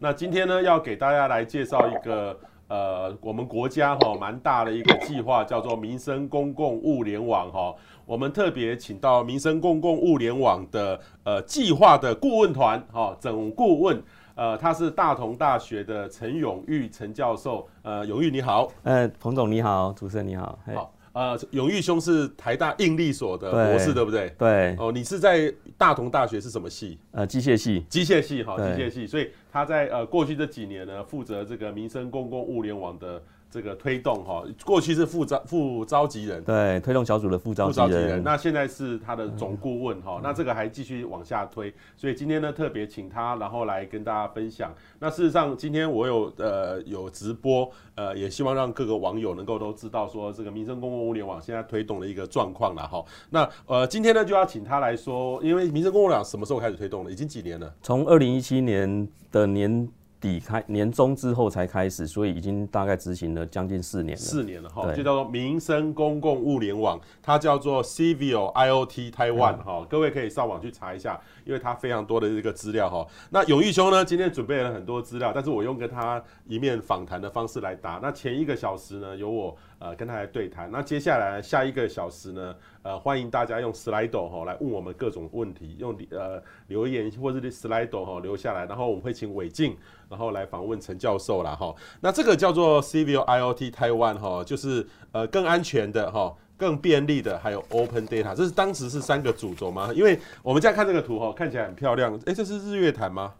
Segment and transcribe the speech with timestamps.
[0.00, 7.74] 那今天呢，要给大家来介绍一个呃，我们国家哈蛮大的一个计划，叫做民生公共物联网哈。
[8.06, 14.00] 我们特别请到民生公共物联网的呃计划的顾问团哈，总顾问
[14.36, 17.66] 呃，他是大同大学的陈永玉陈教授。
[17.82, 18.70] 呃，永玉你好。
[18.84, 20.56] 呃，彭总你好，主持人你好。
[20.74, 20.92] 好。
[21.12, 24.34] 呃，永裕兄是台大应力所的博士，对，对不对？
[24.38, 24.76] 对。
[24.78, 26.98] 哦，你是在大同大学是什么系？
[27.12, 27.84] 呃，机械系。
[27.88, 29.06] 机械系，哈，机械系。
[29.06, 33.22] 所以他在呃过去这几年呢，负责这个民生公共物联网的。
[33.50, 44.74] 这个推动哈，过去是副召副召集人，对，推动小组的副召集人，人，那现在是他的总顾问哈、嗯，那这个还继续往下推，所以今天呢特别请他，然后来跟大家分享。
[44.98, 53.02] 那事实上今天我有呃有直播，呃也希望让各个网友能够都知道说这个民生公共物联网现在推动的一个状况了哈。
[53.30, 57.10] 那呃今天呢就要请他来说，因为民生公共网什么时候开始推动的？
[57.10, 57.74] 已经几年了？
[57.80, 59.88] 从二零一七年的年。
[60.20, 64.20] 底开年终之后才开始，所以已经大概执行了将近四年了。
[64.22, 73.04] 四年了哈，就叫做民生公共物联网，它叫做 Civil IoT Taiwan 哈，各位可以上网去查一下，因为他非常多的这个资料哈。
[73.30, 77.98] 那永裕兄呢，今天准备了很多资料，但是我用跟他一面访谈的方式来答。
[78.00, 79.56] 那前一个小时呢，由我。
[79.80, 80.68] 呃，跟他来对谈。
[80.72, 89.76] 那接下来下一个小时呢，呃，欢迎大家用 Slido 哈来问我们各种问题，用呃留言或是 Slido 哈留下来，然后我们会请伟静，
[90.08, 91.72] 然后来访问陈教授啦哈。
[92.00, 99.90] 那这个叫做 Civil IoT Taiwan 哈，就是呃更安全的哈，更便利的，还有 Open Data，这是当时是三个主轴吗？
[99.94, 103.32] 因为我们现在看这个图哈，看起来很漂亮，哎、这是日月潭吗？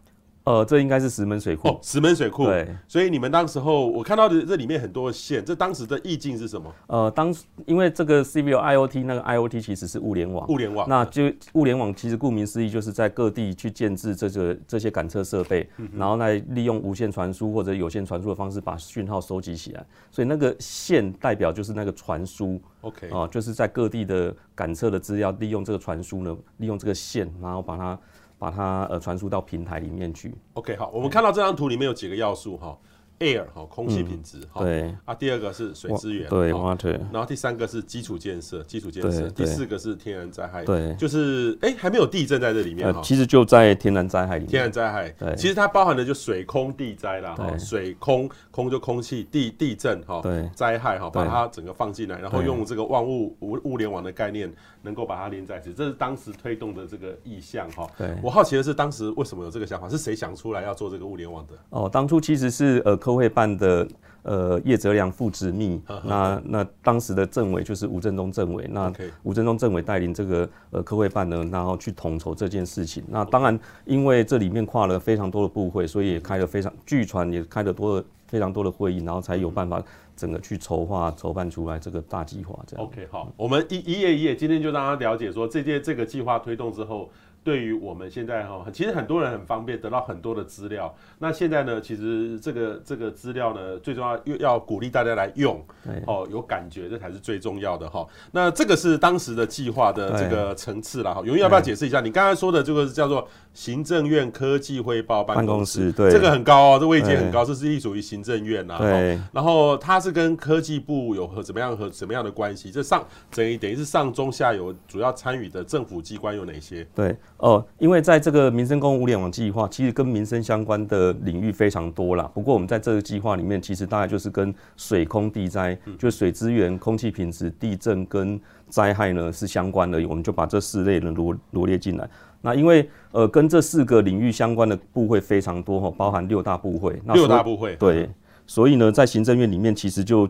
[0.49, 1.67] 呃，这应该是石门水库。
[1.67, 2.45] 哦，石门水库。
[2.45, 6.73] 对，所以你们当时候我看到的这里面很多线，这当时的意境是什么？
[6.87, 7.31] 呃，当
[7.67, 19.85] 因为这个 Civil IoT 那个 IoT 其实是物联网，物联网，那就物联网其实顾名思义就是在各地去建置这个这些感测设备，嗯，然后来利用无线传输或者有线传输的方式把讯号收集起来。
[20.09, 27.99] 所以那个线代表就是那个传输，OK，啊，呃，就是在各地的感测的资料利用这个传输呢，利用这个线，然后把它。
[28.39, 30.33] 把它呃传输到平台里面去。
[30.53, 32.75] OK，好，我们看到这张图里面有几个要素哈。
[33.19, 34.95] Air 哈，空气品质哈、嗯，对。
[35.03, 54.49] 啊，第二个是水资源，对 water，然后第三个是基础建设，基础建设，第四个是天然灾害，对，就是哎、欸、还没有地震在这里面哈、呃，其实就在天然灾害里面，天然灾害，对，其实它包含的就水空地灾啦哈，水空空就空气，地地震哈，对，灾害哈，把它整个放进来，然后用这个万物物物联网的概念，
[54.83, 57.87] 能够把它连在一起，这是当时推动的这个意向哈。
[57.97, 61.53] 对，我好奇的是当时为什么有这个想法，是谁想出来要做这个物联网的？
[61.71, 62.99] 哦，当初其实是呃。
[62.99, 63.87] 科会办的
[64.23, 68.91] 呃叶泽良副执秘， 那那当时的政委就是吴振中政委，那
[69.23, 73.01] 吴振中政委带领这个呃科会办呢，然后去统筹这件事情。
[73.07, 79.81] 那当然，因为这里面跨了非常多的部会，所以也开了非常据传也开了多了非常多的会议，然后才有办法
[80.19, 82.59] 整个去筹划筹办出来这个大计划。
[82.67, 87.09] 这样 OK 好，我们一一页一页，今天就让他了解说这届这个计划推动之后。
[87.43, 90.93] 对于我们现在哈，其实很多人很方便得到很多的资料。
[91.17, 95.63] 那现在呢，其实这个这个资料呢，最重要又要鼓励大家来用，
[96.05, 98.05] 哦，有感觉，这才是最重要的哈。
[98.31, 101.21] 那这个是当时的计划的这个层次了哈。
[101.25, 102.01] 永裕要不要解释一下？
[102.01, 108.77] 你刚才说的这个叫做行政院科技汇报办公室，对，这个很高哦，这位阶很高，这是隶属于行政院呐。
[108.79, 109.19] 对。
[109.31, 112.69] 然后它是跟科技部有和怎么样和什么样的关系？
[112.69, 116.85] 这上等于等于是上中下游主要参与的政府机关有哪些？
[116.93, 117.15] 对。
[117.39, 122.29] 哦，因为在这个民生公共物联网计划，其实跟民生相关的领域非常多啦。
[122.33, 130.05] 不过我们在这个计划里面，其实大概就是跟水空地灾，就是水资源、空气品质、地震跟灾害呢是相关的。
[130.07, 132.09] 我们就把这四类呢罗罗列进来。
[132.41, 137.01] 那因为呃跟这四个领域相关的部会非常多哈，包含六大部会。
[137.13, 137.75] 六大部会。
[137.77, 138.09] 对，
[138.45, 140.27] 所以呢，在行政院里面其实就。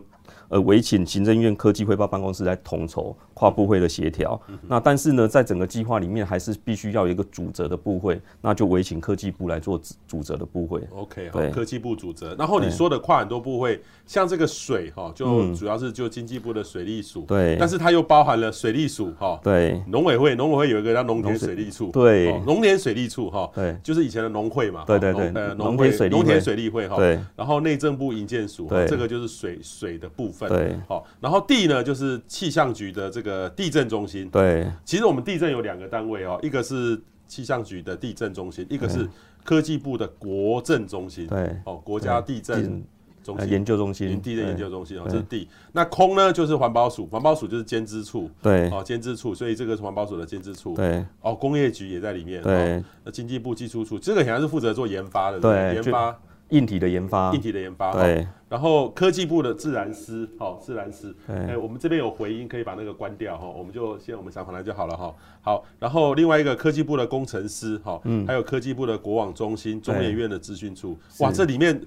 [0.50, 4.38] 呃，委请行政院科技汇报办公室来统筹跨部会的协调。
[4.66, 10.82] 那但是呢，在整个计划里面，还是必须要有一个主责的部会，那就委请科技部来做主责的部会。
[10.92, 12.34] OK，好，科技部主责。
[12.36, 17.24] 然后你说的跨很多部会，像这个水哈，就主要是就经济部的水利署。
[17.28, 17.56] 对。
[17.56, 19.38] 但是它又包含了水利署哈。
[19.44, 19.80] 对。
[19.86, 21.92] 农委会，农委会有一个叫农田水利处。
[21.92, 22.36] 对。
[22.44, 23.48] 农田水利处哈。
[23.54, 23.76] 对。
[23.84, 24.82] 就是以前的农会嘛。
[24.84, 25.30] 对对对。
[25.32, 26.96] 呃，农田水利农田水利会哈。
[26.96, 27.20] 对。
[27.36, 30.39] 然后内政部营建署，这个就是水水的部分。
[30.48, 34.28] 对，好，然后地呢，就是气象局的这个地震中心。
[34.30, 39.08] 对，其实我们地震有两个单位哦，一个是气象局的地震中心，一个是
[39.44, 41.26] 科技部的国震中心。
[41.26, 42.82] 对，哦，国家地震
[43.22, 45.46] 中心研究中心，云地震研究中心哦，这是地。
[45.72, 56.18] 那空呢，就是环保署，环保署就是监支处，对，哦，监支处，所以这个是环保署的监支处，对，哦，工业局也在里面，对，那经济部技术处，这个好像是负责做研发的，对，研发
[56.50, 71.80] 硬体的研发，硬体的研发，对，然后科技部的自然师，好，自然师，哎，我们这边有回音，可以把那个关掉哈，我们就先我们想回来就好了哈，好，然后另外一个科技部的工程师，哈，嗯，还有科技部的国网中心，中研院的资讯处，哇，这里面。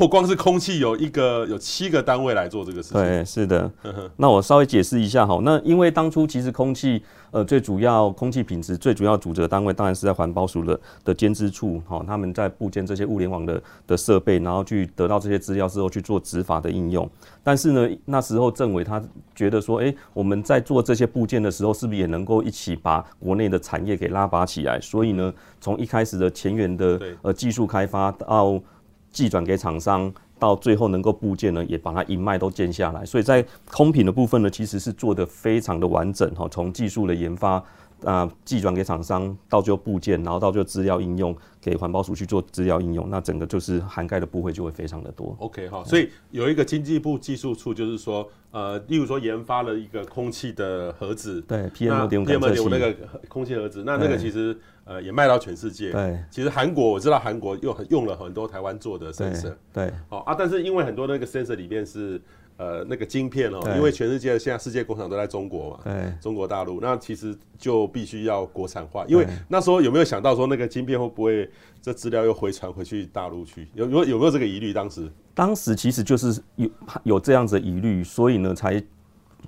[0.00, 3.00] 我光是空气有一个有七个单位来做这个事情。
[3.00, 3.70] 对，是的。
[4.16, 5.40] 那我稍微解释一下哈。
[5.42, 17.08] 那因为当初其实空气呃最主要空气品质最主要组织的单位当然是在环保署的的监支处哈，他们在部件这些物联网的的设备，然后去得到这些资料之后去做执法的应用。
[17.42, 19.02] 但是呢，那时候政委他
[19.34, 24.78] 觉得说，哎，我们在做这些部件的时候，是不是也能够一起把国内的产业给拉拔起来？
[24.80, 25.32] 所以呢，
[25.62, 28.60] 从一开始的前沿的呃技术开发到
[29.10, 33.04] 寄转给厂商，到最后能够部件呢，也把它一脉都建下来。
[33.04, 36.46] 所以在空品的部分呢，其实是做得非常的完整哈。
[36.50, 37.62] 从技术的研发
[38.04, 45.36] 啊，寄转给厂商，到最后部件，然后到最后资料应用，给环保署去做资料应用，那整个就是涵盖的部会就会非常的多。
[45.40, 52.94] OK 哈，所以有一个经济部技术处，就是说，呃，例如说研发了一个空气的盒子，对，PM 二点五，PM 二点五那个
[53.28, 54.56] 空气盒子，那那个其实。
[54.88, 55.92] 呃，也卖到全世界。
[55.92, 59.54] 对，其实韩国我知道，韩国用用了很多台湾做的 sensor。
[59.70, 62.18] 对，哦啊，但是因为很多那个 sensor 里面是
[62.58, 69.06] 呃那个晶片哦，因为全世界现在世界工厂都在中国嘛，对，中国大陆，那其实就必须要国产化。
[69.08, 71.50] 因为那时候有没有想到说那个晶片会不会
[71.80, 73.66] 这资料又回传回去大陆去？
[73.74, 74.72] 有有有没有这个疑虑？
[74.72, 75.10] 当时？
[75.32, 76.68] 当时其实就是有
[77.04, 78.82] 有这样子的疑虑，所以呢才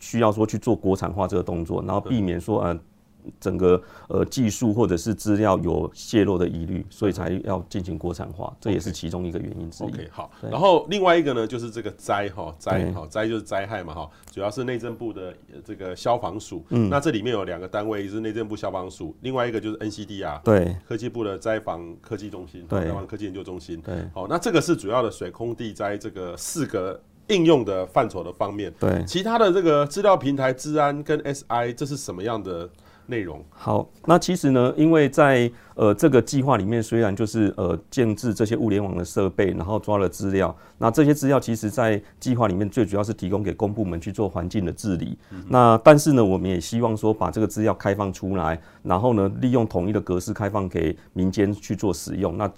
[0.01, 2.81] 需要说去做国产化这个动作，然后避免说呃。
[3.41, 9.89] 整个呃技术或者是资料有泄露的疑虑，所以才要进行国产化，这也是其中一个原因之一。
[9.89, 10.31] OK，好。
[10.51, 15.35] 然后另外一个呢，就是这个灾哈灾哈灾就是灾害嘛哈，主要是内政部的
[15.65, 16.65] 这个消防署。
[16.71, 16.89] 嗯。
[16.89, 20.41] 那这里面有两个单位，一是内政部消防署，另外一个就是 NCDR。
[20.43, 20.77] 对。
[20.89, 22.65] 科技部的灾防科技中心。
[22.69, 22.85] 对。
[22.85, 23.81] 灾防科技研究中心。
[23.81, 23.95] 对。
[24.15, 28.73] 好，那这个是主要的水空地灾这个四个应用的范畴的方面。
[28.79, 29.05] 对。
[29.05, 32.69] 其他的这个资料平台、治安跟 SI，这是什么样的？
[33.11, 45.19] 内容好，那其实呢，因为在呃这个计划里面，虽然就是呃建置这些物联网的设备，然后抓了资料，那这些资料其实在计划里面最主要是提供给公部门去做环境的治理。
[45.31, 52.39] 嗯、那但是呢，我们也希望说把这个资料开放出来，然后呢，利用统一的格式开放给民间去做使用。
[52.39, 52.51] 那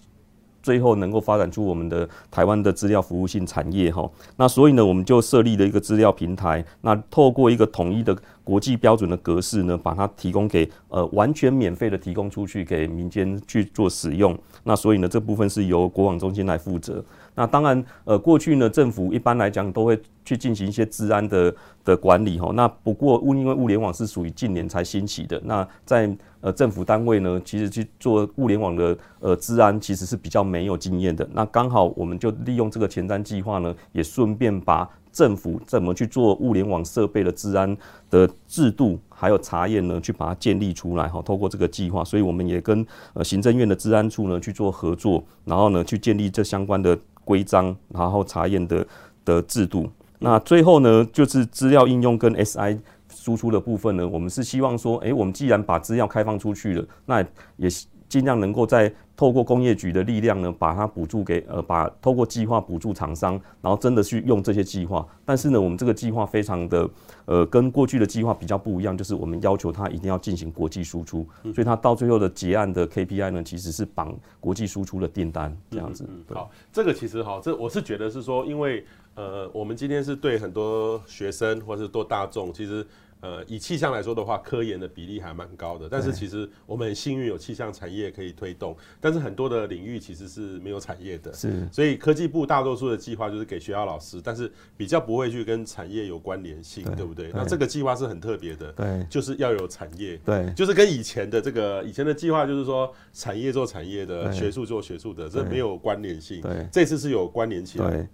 [0.62, 14.36] 最后能够发展出我们的台湾的资料服务性产业哈，那所以呢，我们就设立了一个资料平台，那透过一个统一的国际标准的格式呢，把它提供给呃完全免费的提供出去给民间去做使用。
[14.64, 17.04] 那所以呢，这部分是由国网中心来负责。
[17.34, 22.52] 那当然，呃，过去呢，政府一般来讲都会去进行一些治安的的管理哈。
[22.54, 31.26] 那不过因为物联网是属于近年才兴起的，那在呃政府单位呢，其实去做物联网的呃治安其实是比较没有经验的。
[31.32, 37.76] 那刚好我们就利用这个前瞻计划呢，也顺便把政府怎么去做物联网设备的治安
[38.10, 41.22] 的制度还有查验呢，去把它建立出来哈。
[41.22, 46.98] 透过这个计划，所以我们也跟呃行政院的治安处呢去做合作，然后呢去建立这相关的。
[47.24, 48.84] 规章，然后查验的
[49.24, 49.88] 的制度，
[50.18, 52.76] 那最后呢，就是资料应用跟 SI
[53.08, 57.24] 输出的部分呢，我们是希望说，诶，我们既然把资料开放出去了，那
[57.58, 57.68] 也
[58.08, 58.92] 尽量能够在
[59.22, 65.06] 透过工业局的力量呢，把它补助给呃，把透过计划补助厂商，然后真的去用这些计划。
[65.24, 66.90] 但是呢，我们这个计划非常的
[67.26, 71.24] 呃，跟过去的计划比较不一样，就是我们要求它一定要进行国际输出，
[71.54, 76.04] 所以它到最后的结案的 KPI 呢，其实是绑国际输出的订单这样子。
[76.08, 82.84] 嗯嗯、好，这个其实哈，这我是觉得是说，因为呃，我们今天是对很多学生或是多大众，其实。
[83.22, 85.88] 呃，以气象来说的话，科研的比例还蛮高的。
[85.88, 91.32] 但是其实我们很幸运有气象产业可以推动，但是很多的领域其实是没有产业的。
[91.32, 97.30] 是，所以科技部大多数的计划就是给学校老师，但是比较不会去跟产业有关联性，对，对不对？
[97.30, 106.40] 对，那这个计划是很特别的，对，就是要有产业，对，就是跟以前的这个以前的计划就是说产业做产业的，学术做学术的，这没有关联性。
[106.40, 107.88] 对，这次是有关联起来。
[107.88, 108.08] 对。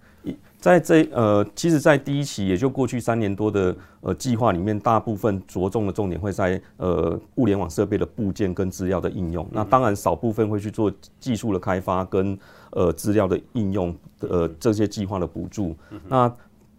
[0.59, 9.47] 在这呃，其实，在第一期也就过去三年多的呃计划里面，大部分着重的重点会在呃物联网设备的部件跟资料的应用。
[9.51, 12.37] 那当然少部分会去做技术的开发跟
[12.71, 15.73] 呃资料的应用，呃这些计划的补助。
[16.09, 16.29] 那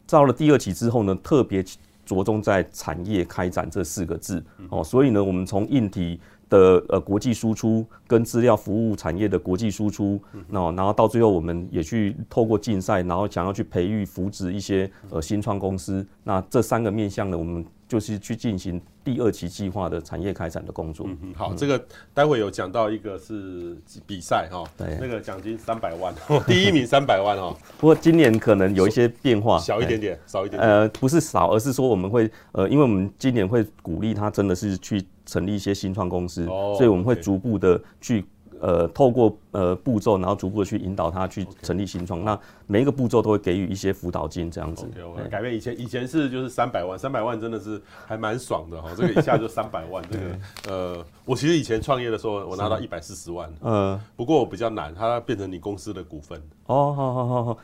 [0.07, 1.65] 到了第二期之后呢，特别
[2.05, 4.85] 着重在产业开展这四个字哦。
[4.85, 17.65] 所以呢，我们从硬体的呃国际输出跟资料服务产业的国际输出，那然后到最后我们也去透过竞赛，然后想要去培育扶植一些呃新创公司，那这三个面向呢，我们。
[17.91, 21.09] 就是去进行第二期计划的产业开展的工作。
[21.09, 26.15] 嗯，好，这个待会有讲到一个是比赛哈，对，那个奖金三百万，
[26.47, 27.53] 第一名三百万哈。
[27.79, 30.71] 不过今年可能有一些变化，小一点点，少一点点。
[30.71, 38.25] 呃，不是少，而是说我们会呃，因为我们今年会鼓励他真的是去成立一些新创公司，所以我们会逐步的去。
[38.61, 42.25] 呃，透过呃步骤，然后逐步的去引导他去成立新创。
[42.25, 44.87] 那每一个步骤都会给予一些辅导金，这样子。
[44.95, 45.29] Okay.
[45.31, 48.91] 改变以前，以前是就是三百万，三百万真的是还蛮爽的哈。
[48.97, 50.25] 这个一下就三百万， 这个
[50.69, 53.53] 呃，我其实以前创业的时候，我拿到一百四十万。
[53.63, 53.99] 嗯。
[54.15, 56.41] 不过我比较难，它变成你公司的股份。
[56.67, 57.59] 哦，好好好好。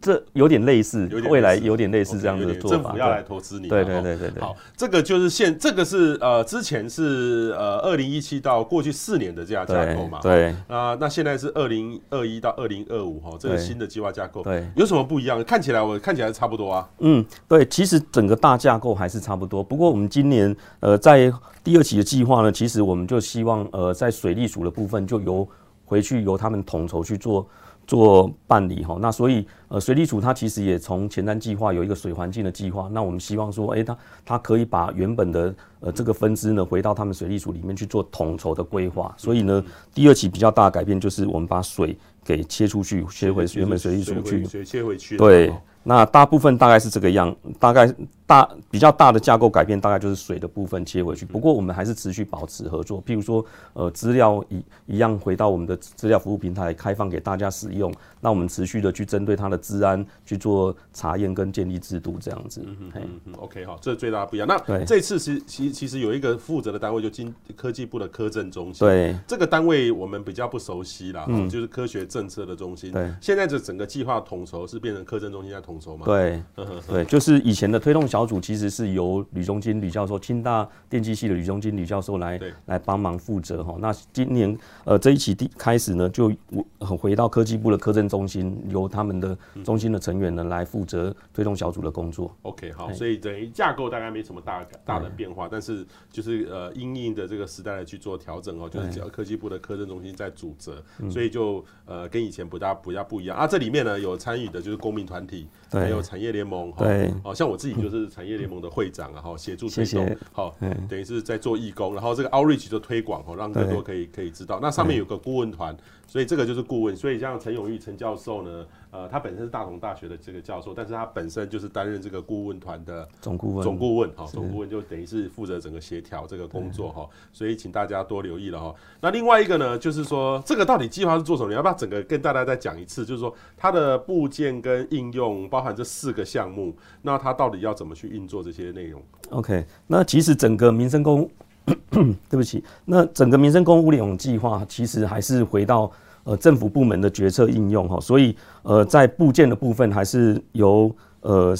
[0.00, 2.76] 这有点类似，未来有点类似这样的做法。
[2.76, 3.66] 政府要来投资你。
[3.66, 4.40] 对对对对对。
[4.40, 10.20] 好，这个就是现，这个是呃，之前是呃，二零一七到过去四年的这样架构嘛。
[10.22, 10.54] 对。
[10.68, 14.42] 啊，那现在是二零二一到二零二五哈，这个新的计划架构。
[14.42, 14.64] 对。
[14.76, 15.42] 有什么不一样？
[15.42, 16.88] 看起来我看起来差不多啊。
[17.00, 19.64] 嗯，对，其实整个大架构还是差不多。
[19.64, 21.32] 不过我们今年呃，在
[21.64, 25.46] 第二期的计划呢，其实我们就希望呃，在水利署的部分就由
[25.84, 27.44] 回去由他们统筹去做。
[27.88, 39.14] 做办理哈，那所以呃，水利署它其实也从前瞻计划有一个水环境的计划，那我们希望说，哎，它它可以把原本的呃这个分支呢，回到他们水利署里面去做统筹的规划。
[39.16, 39.64] 所以呢，
[39.94, 45.16] 第二期比较大的改变就是我们把水给切出去，切回原本水利署去，切回去。
[45.16, 45.50] 对，
[45.82, 47.92] 那大部分大概是这个样，大概。
[48.28, 51.24] 大比较大的架构改变，大概就是水的部分切回去。
[51.24, 53.42] 不过我们还是持续保持合作，譬如说，
[53.72, 57.90] 呃，资料一一样回到我们的资料服务平台开放给大家使用。
[58.20, 62.62] 那我们持续的去针对它的治安去做查验跟建立制度，这样子。
[62.66, 62.92] 嗯
[63.24, 64.46] 嗯 OK 哈，这是最大的不一样。
[64.46, 68.86] 那这次其其其实有一个负责的单位，就经科技部的科政中心。
[68.86, 72.92] 对，这个单位我们比较不熟悉啦，嗯，就是科学政策的中心。
[72.92, 76.42] 对，现在这整个计划统筹是变成科政中心在统对，
[76.86, 78.18] 对，就是以前的推动小。
[78.18, 83.76] 小组其实是由吕中金吕教授，清大电机系的吕中金吕教授来来帮忙负责哈。
[83.78, 86.32] 那今年呃这一期第开始呢，就
[86.80, 92.36] 回到科技部的科政中心，由他们的中心的成员呢来负责推动小组的工作。
[92.42, 103.46] OK，好，所以等于架构大概没什么大大的变化，但是就是呃因应的这个时代来去做调整哦，就是只要科技部的科政中心在主责，所以就呃跟以前不大不大不一样啊。
[103.46, 108.08] 这里面呢有参与的就是公民团体，还有产业联盟，对，哦像我自己就是。
[108.08, 110.56] 产业联盟的会长啊，哈，协助推动，好，
[110.88, 114.58] 等于是在做义工，然后这个 outreach 就推广，哈，让更多可以可以知道。
[114.62, 115.76] 那上面有个顾问团，
[116.08, 116.96] 所以这个就是顾问。
[116.96, 127.08] 所以像陈永玉陈教授呢，呃，他本身是大同大学的这个教授，但是他本身就是担任这个顾问团的总顾问，总顾问，哈，总顾问就等于是负责整个协调这个工作，哈。
[127.32, 128.74] 所以请大家多留意了，哈。
[129.00, 131.50] 那另外一个呢，就是说这个到底计划是做什么？
[131.50, 133.04] 你要不要整个跟大家再讲一次？
[133.04, 141.30] 就是说它的部件跟应用，包含这四个项目，那它到底要怎么去运作这些内容？OK，那其实整个民生公，
[142.28, 145.90] 对不起，那整个民生公物联网计划其实还是回到
[146.24, 151.54] 呃政府部门的决策应用哈，所以呃在部件的部分还是由呃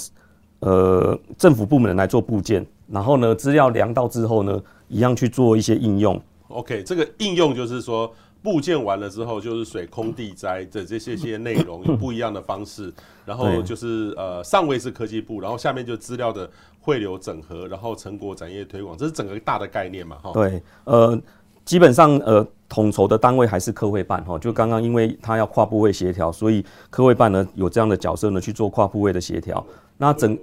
[0.61, 6.21] 呃政府部门来做部件，然后呢资料量到之后呢，一样去做一些应用。
[6.49, 8.13] OK，这个应用就是说。
[8.43, 12.93] 部件完了之后，就是水空地灾的这些些内容 有不一样的方式，
[13.25, 16.49] 然后就是呃上位是科技部，然后下面就资料的
[16.81, 20.17] 汇流整合，然后成果展业推广，这是整个大的概念嘛？
[20.23, 20.33] 哈。
[20.33, 21.21] 对，呃，
[21.65, 29.67] 基本上呃统筹的单位还是科会办哈，就刚刚因为他要跨部位协调，所以科会办呢有这样的角色呢去做跨部位的协调。
[29.97, 30.39] 那整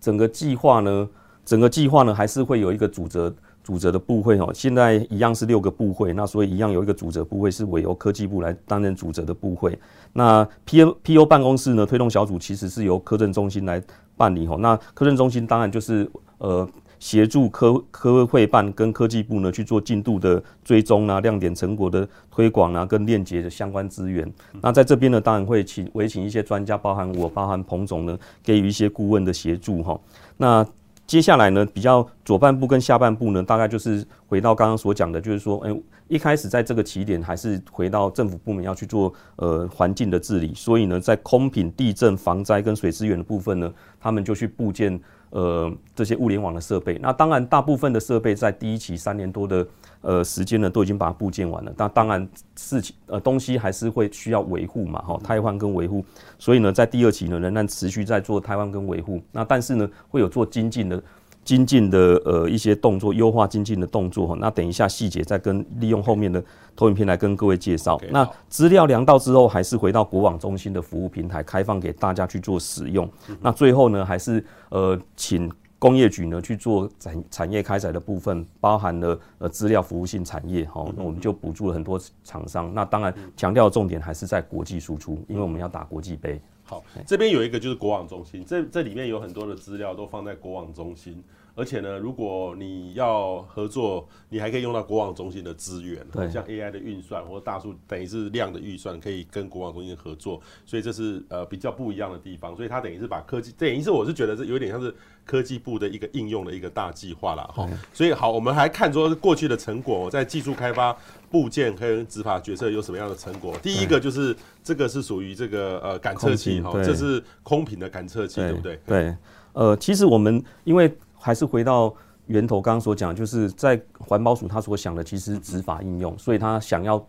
[0.00, 1.08] 整个计划呢，
[1.44, 3.34] 整个计划呢还是会有一个主责。
[3.64, 9.76] 主责的部会哦，现在一样是六个部会，那所以一样有一个主责部会是委由科技部来担任主责的部会。
[10.12, 13.82] 那 P P O 办公室呢，推动小组其实是由科政中心来
[14.16, 14.56] 办理哈。
[14.60, 16.68] 那科政中心当然就是呃
[17.00, 24.30] 协助科科会办跟科技部呢去做进度的追踪啊、亮点成果的推广啊、跟链接的相关资源。
[24.60, 29.98] 那在这边呢，当然会请委请一些专家，包含我，包含彭总呢，给予一些顾问的协助哈。
[30.36, 30.64] 那
[31.06, 35.74] 接下来呢，比较左半部跟下半部呢，大概就是回到刚刚所讲的，就是说，哎，
[36.08, 44.98] 一开始在这个起点还是回到政府部门要去做呃环境的治理，所以呢，在空品、地震、防灾跟水资源的部分呢，他们就去部建
[45.30, 46.98] 呃这些物联网的设备。
[47.02, 49.66] 那当然，大部分的设备在第一期三年多的。
[50.04, 56.04] 呃，时间呢都已经把它部件完了，但当然事情呃东西还是会需要维护嘛，哈，汰换跟维护，
[56.38, 61.02] 所以呢，在第二期呢仍然持续在做汰换跟维护，那但是呢会有做精进的
[61.42, 64.36] 精进的呃一些动作，优化精进的动作。
[64.36, 66.44] 那等一下细节再跟利用后面的
[66.76, 67.96] 投影片来跟各位介绍。
[67.96, 73.08] Okay, 那资料量到之后，还是回到国网中心的服务平台开放给大家去做使用。
[73.28, 75.50] 嗯、那最后呢，还是呃请。
[75.84, 82.72] 工业局呢去做产产业开采的部分，包含了呃资料服务性产业，好，那我们就补助了很多厂商。
[82.72, 86.40] 那当然强调重点还是在国际输出，因为我们要打国际杯。
[86.62, 91.22] 好，这边有一个就是国网中心，这这里面有很多的资料都放在国网中心。
[91.56, 100.40] 而且呢，如果你要合作，你还可以用到国网中心的资源，像 AI 的运算或大数，等于是量的预算，可以跟国网中心合作。
[100.66, 102.56] 所以这是呃比较不一样的地方。
[102.56, 104.92] 所以它等于是把科技，等于是我是觉得是有点像是
[105.24, 107.48] 科技部的一个应用的一个大计划啦。
[107.54, 107.68] 哈。
[107.92, 110.96] 所以好，我们还看说过去的成果，在技术开发、
[111.30, 113.56] 部件跟执法决策有什么样的成果。
[113.62, 118.80] 第一个就是这个是属于这个呃感测器哈，这是空瓶的感测器，对不对？
[118.84, 119.16] 对，
[119.52, 120.92] 呃，其实我们因为。
[121.24, 121.94] 还是回到
[122.26, 127.02] 源头，刚刚所讲，就是在环保署他所想的，其实执法应用，所以他想要，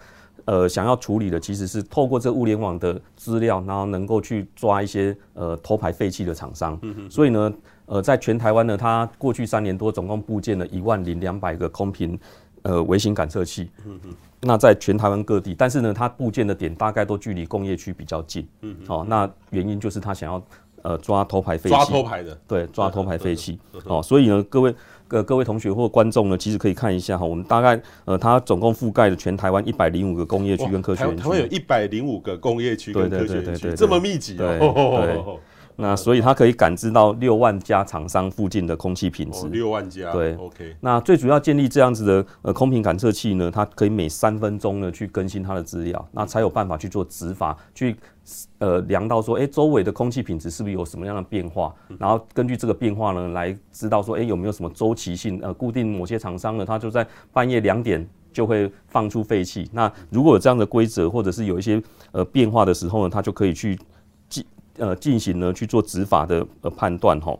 [0.45, 6.79] 呃，想要处理的，其实是透过这物联网的资料，然后能够去抓一些呃偷排废气的厂商。
[7.09, 7.53] 所以呢，
[7.87, 12.17] 呃，在全台湾呢，他过去三年多总共布建了一万零两百个空瓶
[12.61, 13.69] 呃微型感测器。
[14.39, 18.47] 那在全台湾各地，但是呢，他布建的点大概都距离工业区比较近。
[18.61, 20.41] 嗯好，那原因就是他想要。
[20.85, 23.57] 呃，抓偷排废气，抓偷排的，对，抓偷排废气。
[23.85, 24.75] 哦，所以呢，各位
[25.07, 31.23] 各各位同学或观众呢，其实可以看一下哈，我们大概呃，它总共覆盖了全台湾一百零五个工业区跟科学园区。
[31.23, 35.39] 台湾有一百零五个工业区跟科学园区，这么密集 哦。
[35.75, 35.83] 对。
[35.83, 39.47] 那所以它可以感知到六万家厂商附近的空气品质。
[39.49, 40.11] 六万家。
[40.11, 40.35] 对。
[40.35, 40.75] OK。
[40.79, 47.95] 那最主要建立这样子的呃空品感测器呢，它可以每三分钟呢去更新它的资料，那才有办法去做执法，去
[48.59, 51.73] 呃量到说，哎，周围的空气品质是不是有什么样的变化？
[51.99, 55.39] 然后根据这个变化呢，来知道说，哎，有没有什么周期性？
[55.41, 59.69] 呃，固定某些厂商呢，它就在半夜两点就会放出废气。
[59.73, 63.77] 那如果有这样的规则，或者是有一些呃变化的时候呢，它就可以去。
[64.77, 67.39] 呃，进行呢去做执法的呃判断吼。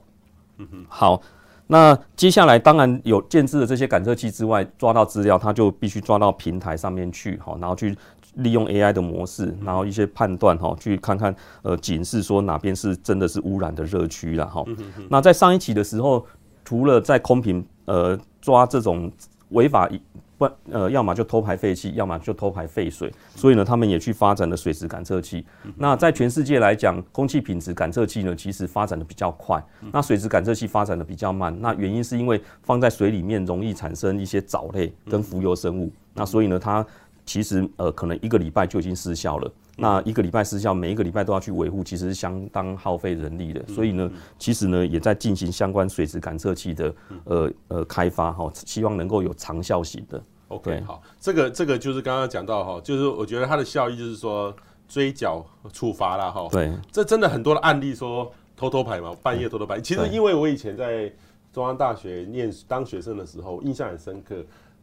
[0.57, 0.85] 嗯哼。
[0.87, 1.21] 好，
[1.67, 7.95] 那接下来当然有建置的这些感测器之外，抓到资料，它就必须抓到平台上面去，哈，然后去
[8.35, 14.63] 利用 AI 的模式，然后一些判断哈，去看看呃警示说哪边是真的是污染的热区了哈。
[15.09, 16.25] 那在上一期的时候，
[16.63, 19.11] 除了在空瓶呃抓这种
[19.49, 19.89] 违法。
[20.37, 25.45] 不，呃，要么就偷排废气，要么就偷排废水，所以呢，他们也去发展了水质感测器。
[25.77, 31.55] 那在全世界来讲，空气品质感测器呢，其实发展的比较快，那水质感测器发展的比较慢。
[31.61, 36.85] 那原因是因为放在水里面容易产生一些藻类跟浮游生物，那所以呢，它
[37.25, 39.51] 其实呃可能一个礼拜就已经失效了。
[39.77, 43.61] 那一个礼拜失效，每一个礼拜都要去维护，其实是相当耗费人力的。
[43.67, 44.09] 所以呢，
[44.39, 50.23] 其实呢也在进行相关水质感测器的呃呃开发哈，希望能够有长效型的。
[50.47, 54.55] OK，好，这个这个就是刚刚讲到哈，就是我觉得它的效益就是说
[54.87, 56.47] 追缴处罚啦哈。
[56.49, 59.81] 对，这真的很多的案例说偷偷排嘛，半夜偷偷排。
[59.81, 61.11] 其实因为我以前在
[61.51, 64.35] 中央大学念当学生的时候，印象很深刻，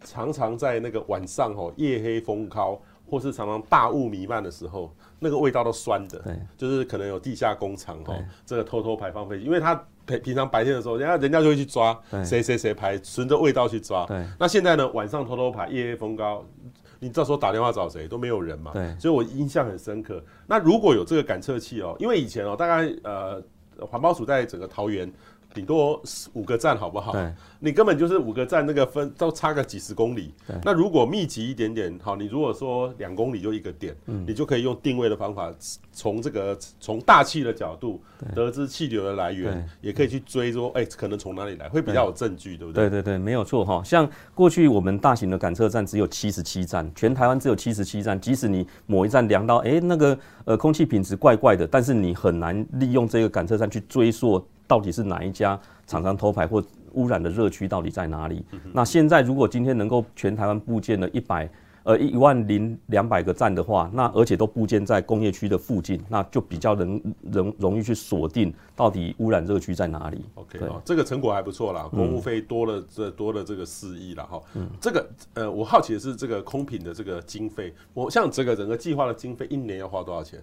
[0.05, 2.81] 常常在那个晚上哈，夜黑风高。
[3.11, 8.15] 或是常常大雾弥漫的时候，那个味道都酸的，对，就是可能有地下工厂哦，
[8.47, 9.75] 这个偷偷排放废气，因为他
[10.07, 14.25] 平平常白天的时候，人家人家就会去抓谁谁谁排，顺着味道去抓，对。
[14.41, 16.43] 那现在呢，晚上偷偷排，夜黑风高，
[17.01, 18.99] 你到时候打电话找谁都没有人嘛，对。
[18.99, 20.25] 所以我印象很深刻。
[20.47, 23.43] 那如果有这个感测器哦，因为以前哦，大概呃
[23.87, 25.12] 环保署在整个桃园。
[25.55, 27.15] 顶多五个站好不好？
[27.61, 30.33] 你根本就是五个站，那个分都差个几十公里。
[30.65, 35.53] 那如果密集一点点，好，你如果说两公里就一个点，你就可以用定位的方法，
[35.93, 38.03] 从这个从大气的角度
[38.35, 42.88] 得知气流的来源，也可以去追说，哎，可能从哪里来，会比较有证据，对不对？
[42.88, 43.83] 对对对，没有错哈。
[43.85, 54.45] 像过去我们大型的感测站只有七十七站，全台湾只有七十七站，即使你某一站量到，哎，那个呃空气品质怪怪的，但是你很难利用这个感测站去追溯。
[54.72, 58.42] 到底是哪一家厂商偷排或污染的热区到底在哪里？
[58.72, 61.46] 那现在如果今天能够全台湾部建了一百
[61.82, 66.98] 呃一万零两百个站的话，那而且都布建在工业区的附近，那就比较能
[67.30, 70.24] 容容易去锁定到底污染热区在哪里。
[70.37, 74.40] OK，这个成果还不错啦，公务费多了这多了这个四亿了哈。
[74.54, 80.42] 嗯，这个呃我好奇的是这个空品的这个经费，我像这个整个计划的经费一年要花多少钱？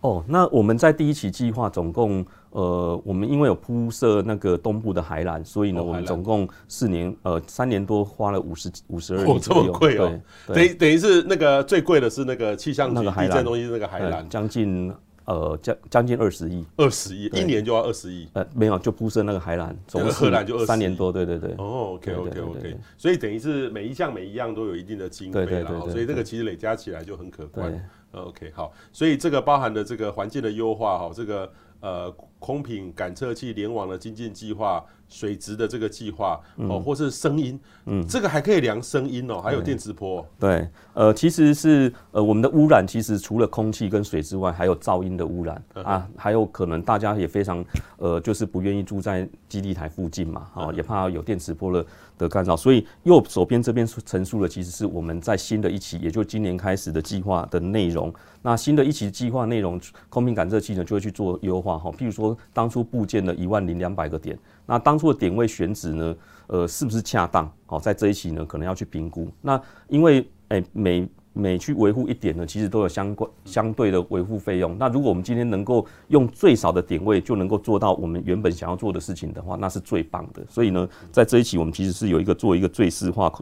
[0.00, 9.30] 哦，那我们在第一期计划总共，呃，我们因为有铺设那个东部的海缆，所以呢，我们总共四年，呃，三年多花了五十五十二亿。
[9.30, 10.20] 哦，这么贵哦！
[10.46, 14.92] 等于等于是那个最贵的是那个气象局地震中心那个海缆，将近。
[15.26, 18.26] 呃将将近二十亿，二十亿一年就要二十亿？
[18.32, 21.52] 呃，没有，就铺设那个海缆，整个荷兰就三年多，对对对。
[21.52, 27.72] 哦，OK OK OK，所以等于是每一项每一样都有一定的经费了，所以这个其实累加起来就很可观。
[28.10, 31.48] OK，好，所以这个包含的这个环境的优化哈，这个
[31.80, 34.84] 呃空品感测器联网的精进计划。
[35.12, 40.24] 水质的这个计划哦，或是声音，嗯，这个还可以量声音哦，还有电磁波。
[40.38, 47.64] 对，呃，其实是呃，我们的污染其实除了空气跟水之外，还有噪音的污染啊，还有可能大家也非常
[47.98, 52.56] 呃，就是不愿意住在基地台附近嘛，哦，也怕有电磁波的的干扰。
[52.56, 58.14] 所以右手边这边陈述的其实是我们在新的一期，也就今年开始的计划的内容。
[58.42, 64.38] 那新的一期计划内容，空瓶感测器呢就会去做优化哈，譬如说当初部件的一万零两百个点。
[64.66, 66.16] 那当初的点位选址呢？
[66.46, 67.48] 呃，是不是恰当？
[67.66, 69.30] 好，在这一期呢，可能要去评估。
[69.40, 74.76] 那因为，诶、每每去维护一点呢，其实都有相关相对的维护费用。
[74.78, 80.44] 那如果我们今天能够用最少的点位就能够做到我们原本想要做的事情的话，那是最棒的。
[80.48, 83.32] 所以呢，在这一期我们其实是有一个做一个最适化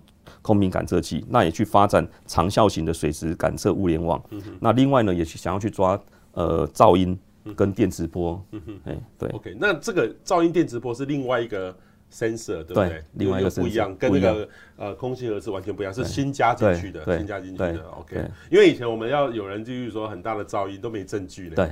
[0.42, 4.22] 空品感测器，那也去发展长效型的水质感测物联网。
[4.60, 6.00] 那另外呢，也去想要去抓
[6.32, 7.18] 呃噪音。
[7.56, 11.74] 跟电磁波，嗯哼，哎，对，OK，那这个噪音电磁波是另外一个
[12.12, 13.02] sensor，对不对？
[13.14, 18.30] 另外一个不一样，跟那个呃空气盒是完全不一样，是新加进去的，新加进去的，OK。
[18.50, 21.70] 因为以前我们要有人就是说很大的噪音都没证据的，对，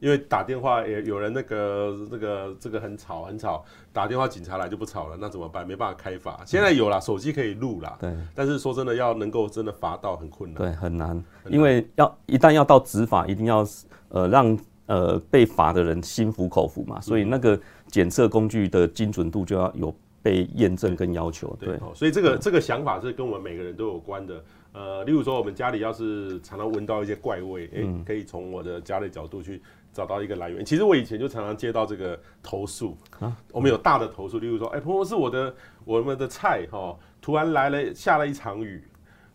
[0.00, 5.66] 因为打电话也有人那个那个这个很吵很吵，打电话警察来就不吵了，那怎么办？
[5.66, 6.42] 没办法开罚。
[6.46, 13.66] 现在有了手机可以录了，对，但是说真的要能够真的罚到很困难，对，很难，因为要一旦要到执法，一定要
[14.08, 14.58] 呃让。
[14.86, 17.58] 呃，被罚的人心服口服嘛，所以那个
[17.92, 21.54] 检测工具的精准度就要有被验证跟要求。
[21.60, 24.42] 对，所以这个这个想法是跟我们每个人都有关的。
[24.72, 29.60] 呃，例如说我们家里要是常常闻到一些怪味，哎、欸，可以从我的家的角度去
[29.92, 30.64] 找到一个来源。
[30.64, 38.82] 其实我以前就常常接到这个投诉啊，我们有大的投诉，例如说，哎、欸，朋友是我的我们的菜哈，突然来了下了一场雨，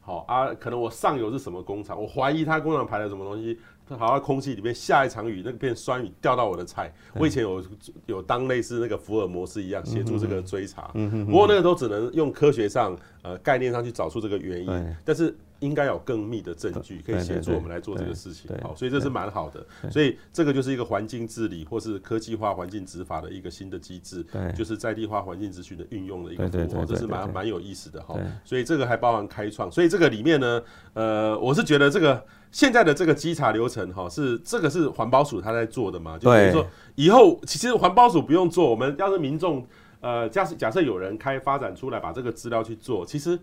[0.02, 3.60] 好啊，可能我上游是什么工厂，我怀疑他工厂排了什么东西。
[3.98, 6.94] 好像空气里面下一场雨，那个片酸雨掉到我的菜。
[7.14, 7.64] 我以前有
[8.06, 10.92] 有当类似那个福尔摩斯一样协助这个追查，
[11.26, 15.36] 不过那个都只能用科学上呃概念上去找出这个原因，但是。
[15.60, 19.66] 应该有更密的证据可以协助我们来做这个事情，好，所以这是蛮好的。
[19.90, 24.24] 所以这个就是一个环境治理或是科技化环境执法的一个新的机制，
[24.56, 28.16] 就是在地化环境资讯的运用的一个服务，这是蛮蛮有意思的哈。
[28.46, 30.62] 所以这个还包含开创，所以这个里面呢，
[30.94, 36.64] 呃，我是觉得这个现在的这个稽查流程哈，是这个是环保署他在做的嘛，就是说
[36.94, 39.66] 以后其实环保署不用做，我们要是民众
[40.08, 43.38] 呃，假设假设有人开发展出来把这个资料去做，其实。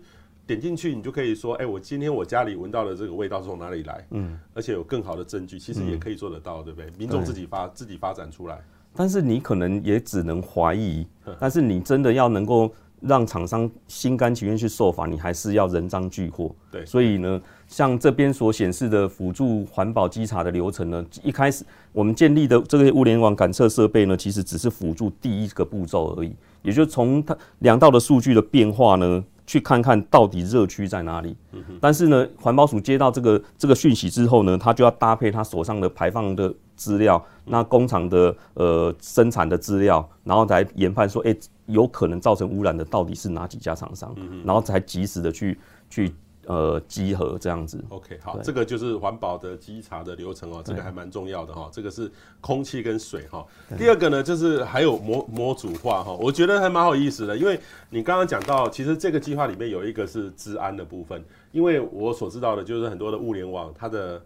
[0.47, 4.05] 点进去，你就可以说，哎、欸，我今天我家里闻到的这个味道是从哪里来？
[4.11, 6.91] 嗯，而且有更好的证据，其实也可以做得到，嗯、对不对？
[6.99, 11.07] 民众自己发自己发展出来，但是你可能也只能怀疑，
[11.39, 12.71] 但是你真的要能够
[13.01, 16.53] 让厂商心甘情愿去受罚，你还是要人赃俱获。
[16.71, 29.23] 对，所以呢，像这边所显示的辅助环保稽查的流程呢，一开始我们建立的这个物联网感测设备呢，其实只是辅助第一个步骤而已，也就是从它两道的数据的变化呢。
[29.47, 31.35] 去看看到底热区在哪里，
[31.79, 41.35] 但是呢，环保署接到这个这个讯息之后呢，他就要搭配他手上的排放的资料，那工厂的呃生产的资料，然后来研判说，哎、
[41.67, 46.13] 有可能造成污染的到底是哪几家厂商，然后才及时的去去。
[46.47, 47.83] 呃，集合这样子。
[47.89, 51.69] OK，好，这个就是环保的稽查的流程哦，这个还蛮重要的哈。
[51.71, 53.45] 这个是空气跟水哈。
[53.77, 64.21] 第二个呢，就是还有模模组化哈，我觉得还蛮好意思的，因为你刚刚讲到，其实这个计划里面有一个是治安的部分，因为我所知道的就是很多的物联网它的。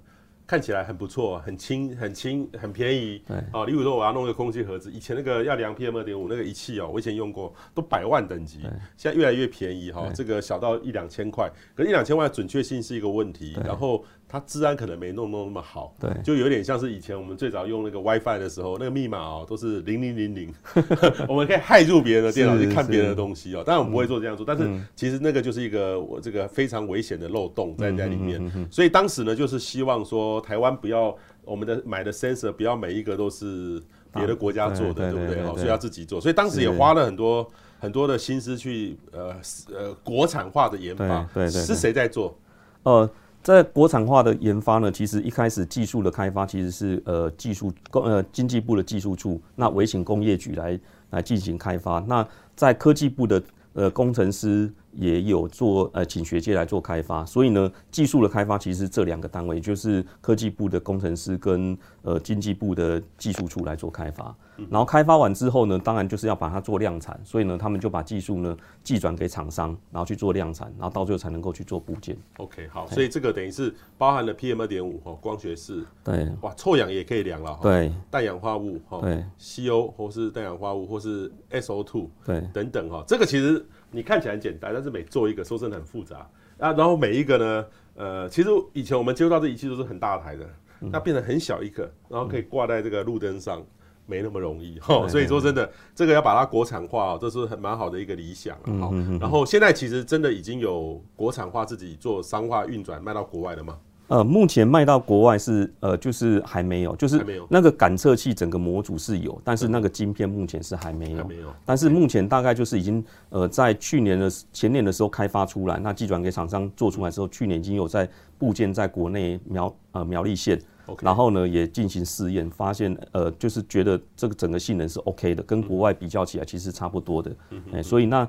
[0.49, 3.21] 看起来很不错，很轻、很轻、很便宜。
[3.27, 8.61] 对，啊，例如说我要弄个空气盒子，以前那个要量 PM 二点五那个仪器哦，我以前用过，都百万等级，
[8.97, 14.03] 现在越来越便宜哈，这个小到一两千块，可是一两千块准确性是一个问题，然后。
[14.31, 20.53] 它治安可能没弄弄那么好，对，就有点像是以前我们最早用那个 WiFi 的时候，那个密码哦都是零零零零，
[21.27, 23.63] 我们可以骇入别人的电脑去看别人的东西哦。
[23.65, 28.69] 当然我们不会做这样做，但是其实那个就是一个我这个非常危险的漏洞在在里面。
[28.69, 33.81] 所以当时呢，就是希望说台湾不要我们的买的 sensor 不要每一个都是
[34.13, 35.43] 别的国家做的，对不对？
[35.43, 36.21] 哦，所以要自己做。
[36.21, 39.35] 所以当时也花了很多很多的心思去呃
[39.73, 41.27] 呃国产化的研发。
[41.33, 42.37] 对对，是谁在做？
[42.83, 43.09] 呃。
[43.41, 50.79] 在国产化的研发呢，其实一开始技术的开发其实是呃技术工呃经济部的技术处，那委请工业局来
[51.11, 51.99] 来进行开发。
[52.01, 53.41] 那在科技部的
[53.73, 57.25] 呃工程师也有做呃请学界来做开发。
[57.25, 64.35] 所以呢，技术的开发其实这两个单位，就是科技部的工程师跟呃经济部的技术处来做开发。
[64.69, 72.17] 然后开发完之后呢，当然就是要把它做量产，所以呢，他们就把技术呢寄转给厂商，然后去做量产，然后到最后才能够去做部件。
[72.35, 86.73] OK，好，所以这个等于是包含了 PM 二点五哈，光学式，对，哇，臭氧也可以量了，对，氮氧化物哈，对，CO 或是氮氧化物或是 SO2，对，等等哈，这个其实你看起来很简单，但是每做一个说真的很复杂啊。
[86.73, 90.45] 然后每一个呢，呃，其实以前我们接触到这仪器都是很大台的，
[90.79, 93.65] 那、嗯、变得很小一个，然后可以挂在这个路灯上。
[94.05, 98.73] 没那么容易哈，所以说真的，这个要把它国产化哦，这是很蛮好的一个理想啊。
[98.81, 103.77] 好，然后现在其实真的已经有国产化，自己做商化运转，卖到国外了吗？
[104.09, 111.23] 呃，目前卖到国外是呃，就是还没有，就是那个感测器整个模组是有，但是那个晶片目前是还没有。
[111.27, 111.53] 没有。
[111.63, 120.59] 但是目前大概就是已经呃，在去年的前年的时候开发出来，那寄转给厂商做出来之后，去年已经有在部件在国内苗呃苗栗县。
[120.87, 121.05] Okay.
[121.05, 127.31] 然后呢，也进行试验，发现呃，就是觉得这个整个性能是 OK 的，跟国外比较起来其实差不多的。
[127.51, 128.27] 嗯、欸、所以那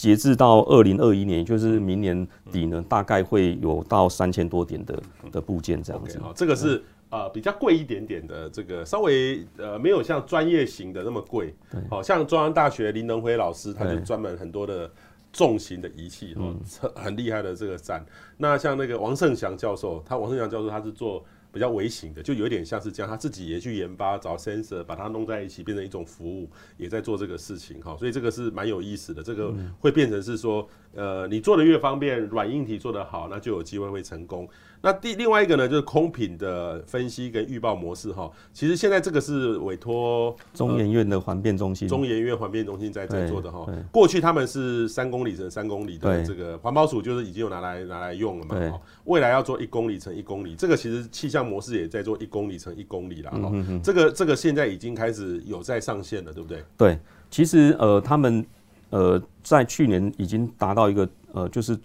[0.00, 6.18] 截至到二零二一年，就是明年底呢，大概会有到三千多点的的部件这样子。
[6.20, 11.54] 好、okay，这个是呃比较贵一点点的，这个稍微呃没有像专业型的那么贵。
[11.90, 14.90] 好像中央大学林能辉老师，他就专门很多的
[15.34, 16.56] 重型的仪器，哦，
[16.94, 18.02] 很厉害的这个站。
[18.38, 21.22] 那像那个王胜祥教授，他王胜祥教授他是做。
[21.52, 34.48] 比较微型的，就有点像是这样，他自己也去研发找 sensor，把它弄在一起，变成一种服务，也在做这个事情哈，所以这个是蛮有意思的，这个会变成是说，呃，你做的越方便，软硬体做得好，那就有机会会成功。
[34.82, 38.30] 那第另外一个呢，就是空品的分析跟预报模式哈。
[38.52, 43.66] 其实现在这个是委托中研院的环变中心，中研院环变中心在在做的哈。
[43.92, 48.80] 过去他们是三公里乘三公里的这个环保署，就是已经有拿来拿来用了嘛。
[49.04, 53.30] 未来要做一公里乘一公里，这个其实气象模式也在做一公里乘一公里了。
[53.34, 56.64] 嗯，这个这个现在已经开始有在上线了，对不对？
[56.78, 56.98] 对，
[57.30, 58.44] 其实呃他们
[58.88, 61.78] 呃在去年已经达到一个呃就是。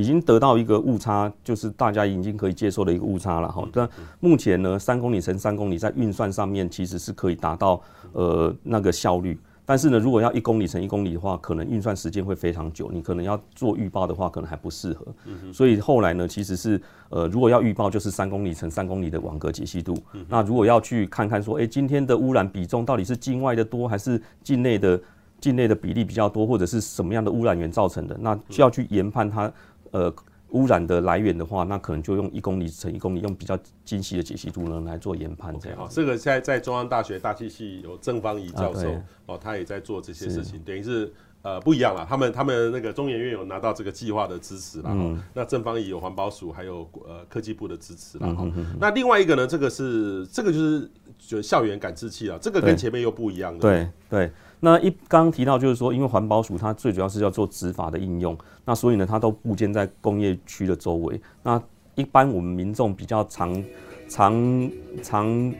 [0.00, 3.62] 已经得到一个误差，就是大家已经可以接受的一个误差了哈。
[3.72, 7.80] 但目前呢，三公里乘三公里在运算上面其实是可以达到
[8.12, 15.06] 呃那个效率，但是呢，如果要一公里乘一公里的话，可能运算时间会非常久，你可能要做预报的话，可能还不适合。
[15.52, 19.94] 所以后来呢，其实是呃如果要预报，就是三公里乘三公里的网格解析度。
[20.28, 25.00] 那如果要去看看说，哎，今天的污染比重到底是境外的多还是境内的
[25.40, 29.50] 境内的比例比较多，或者是什么样的污染源造成的，那就要去研判它。
[29.90, 30.14] 呃，
[30.50, 35.58] 污染的来源的话，那可能就用一公里乘一公里，用比较精细的解析度呢来做研判。
[35.60, 42.04] 这样，好，这个现在在中央大学大气系有郑芳宜教授、啊、哦，他也在做这些事情，等于是呃不一样了。
[42.08, 48.52] 他们他们那个中研院有拿到这个计划的支持了、嗯，那郑芳宜有环保署还有呃科技部的支持了。
[48.78, 53.60] 那另外一个呢，这个是这个就是就校园感知器啊，这个跟前面又不一样的。
[53.60, 54.30] 对对。
[54.60, 61.20] 那一刚刚提到就是说，因为环保署它最主要是要做执法的应用，那所以呢，它都布建在工业区的周围。
[61.42, 61.60] 那
[61.94, 63.64] 一般我们民众比较常
[64.08, 64.70] 常
[65.02, 65.54] 常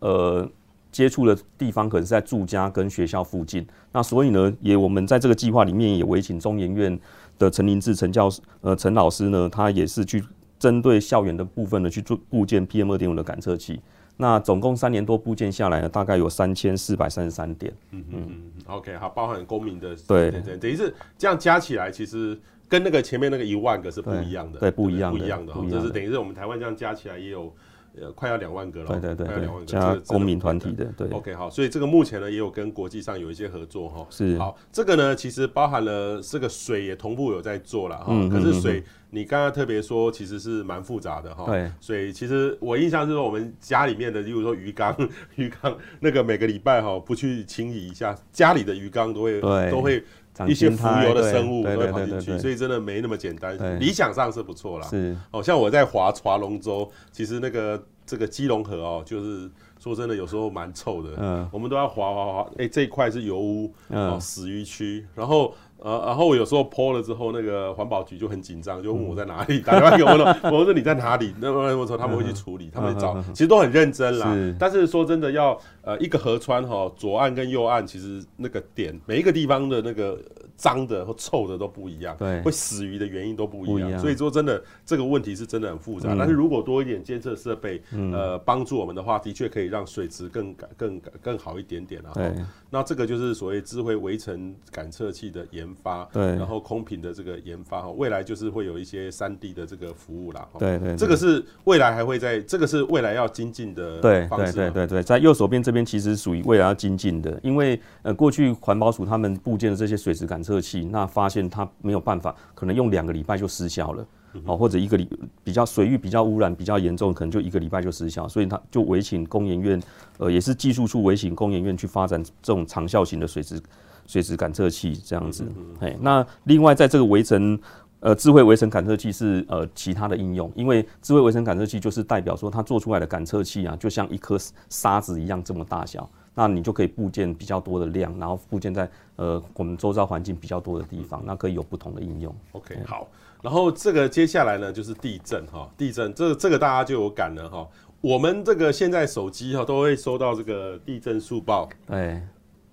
[0.00, 0.48] 呃
[0.90, 3.66] 接触的地方，可能是在住家跟学校附近。
[3.92, 6.98] 那所以呢，也我们在这个计划里面也委请中研院
[7.38, 10.24] 的陈林志陈教授呃陈老师呢，他也是去
[10.58, 13.80] 针对校园的部分呢去做布建 PM 二点五的感测器。
[14.16, 17.72] 那总共三年多部件下来呢，大概有三千四百三十三点。
[17.90, 27.52] 嗯嗯嗯，OK，好，包含公民的对，对对，等于是这样加起来，其实跟那个前面那个一万个是不一样的，对，对不一样的，不一样的，就是等于是我们台湾这样加起来也有。
[28.00, 31.08] 呃，快要两万个了，对对对，快要两万个，加公民团体的，对。
[31.08, 34.06] OK，好，所以这个目前呢也有跟国际上有一些合作哈。
[34.10, 34.36] 是。
[34.38, 38.28] 好，这个呢其实包含了这个水也同步有在做了哈、嗯。
[38.28, 41.46] 可是水，你刚刚特别说其实是蛮复杂的哈。
[41.46, 41.70] 对。
[41.80, 44.94] 水其实我印象是说我们家里面的，例如说鱼缸，
[45.36, 50.04] 鱼缸那个每个礼拜哈不去清理一下，家里的鱼缸都会都会。
[50.48, 53.56] 一些浮游的生物都会跑进去，所以真的没那么简单。
[53.80, 54.86] 理想上是不错啦。
[54.88, 61.10] 是，哦，像我在划划龙舟，其实那个这个基隆河哦，就是说真的，有时候蛮臭的。
[61.18, 62.50] 嗯，我们都要划划划。
[62.58, 65.06] 哎，这一块是油污哦，死鱼区。
[65.14, 70.36] 然后呃，然后有时候泼了之后，那个环保局就很紧张，就问我在哪里， 打电话给我了。
[70.44, 71.34] 我说你在哪里？
[71.38, 74.34] 那我说他们会去处理，他们找，其实都很认真啦。
[74.58, 80.20] 但是说真的，要呃一个河川哈，左岸跟右岸，其实那个点每一个地方的那个
[80.56, 86.16] 脏的或臭的都不一样，对，会死鱼的原因都不一样，所以说真的这个问题是真的很复杂。
[86.18, 87.80] 但是如果多一点监测设备，
[88.12, 92.10] 呃，帮助我们的话，的确可以让水质更改、更改、更好一点点啊。
[92.14, 92.34] 对，
[92.68, 100.48] 那这个就是所谓智慧围城感测器的研发，对，然后空瓶的这个研发哈，未来就是会有一些三 D 的这个服务啦。
[100.58, 104.52] 对对，这个是未来还会在，这个是未来要精进的方式。
[104.52, 114.06] 对对对对，在右手边这边其实属于未来要精进的，因为呃，过去环保署他们部件的这些水质感测器，那发现它没有办法，可能用两个礼拜就失效了，
[114.44, 115.08] 哦，或者一个礼
[115.42, 119.82] 比较水域比较污染比较严重，可能就一个礼拜就失效，所以他就委请工研院，
[120.18, 123.60] 呃，也是技术处委请工研院去发展这种长效型的水质
[124.06, 125.44] 水质感测器这样子。
[125.80, 127.58] 哎，那另外在这个微尘。
[128.00, 142.32] 呃，智慧微尘感测器是呃其他的应用，因为智慧微尘感测器就是代表说它做出来的感测器啊，就像一颗沙子一样这么大小，那你就可以部件比较多的量，然后布件在呃我们周遭环境比较多的地方，那可以有不同的应用。
[142.52, 143.08] OK，好，
[143.42, 147.66] 然后这个接下来呢就是地震哈，地震这个这个大家就有感了哈，
[148.02, 152.20] 我们这个现在手机哈都会收到这个地震速报，对，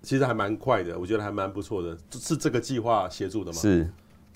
[0.01, 3.57] 其实还蛮快的，我觉得还蛮不错的，是这个计划协助的吗？
[3.57, 3.89] 是。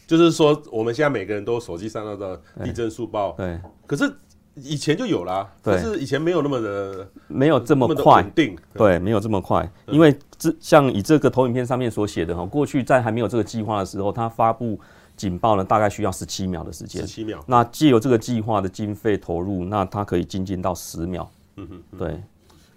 [0.07, 4.09] 就是说，我们现在每个人都手机上到的地震速报，对，可是
[4.55, 14.79] 以前就有啦，但是以前没有那么的，没有这么快，定，对，没有这么快，因为这像以这个投影片上面所写的哈，过去在还没有这个计划的时候，它发布
[15.17, 17.43] 警报呢，大概需要十七秒的时间，十七秒。
[17.45, 22.23] 那借由这个计划的经费投入，那它可以精进到十秒，嗯哼，对，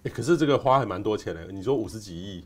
[0.02, 2.42] 哎，可是这个花还蛮多钱的，你说五十几亿。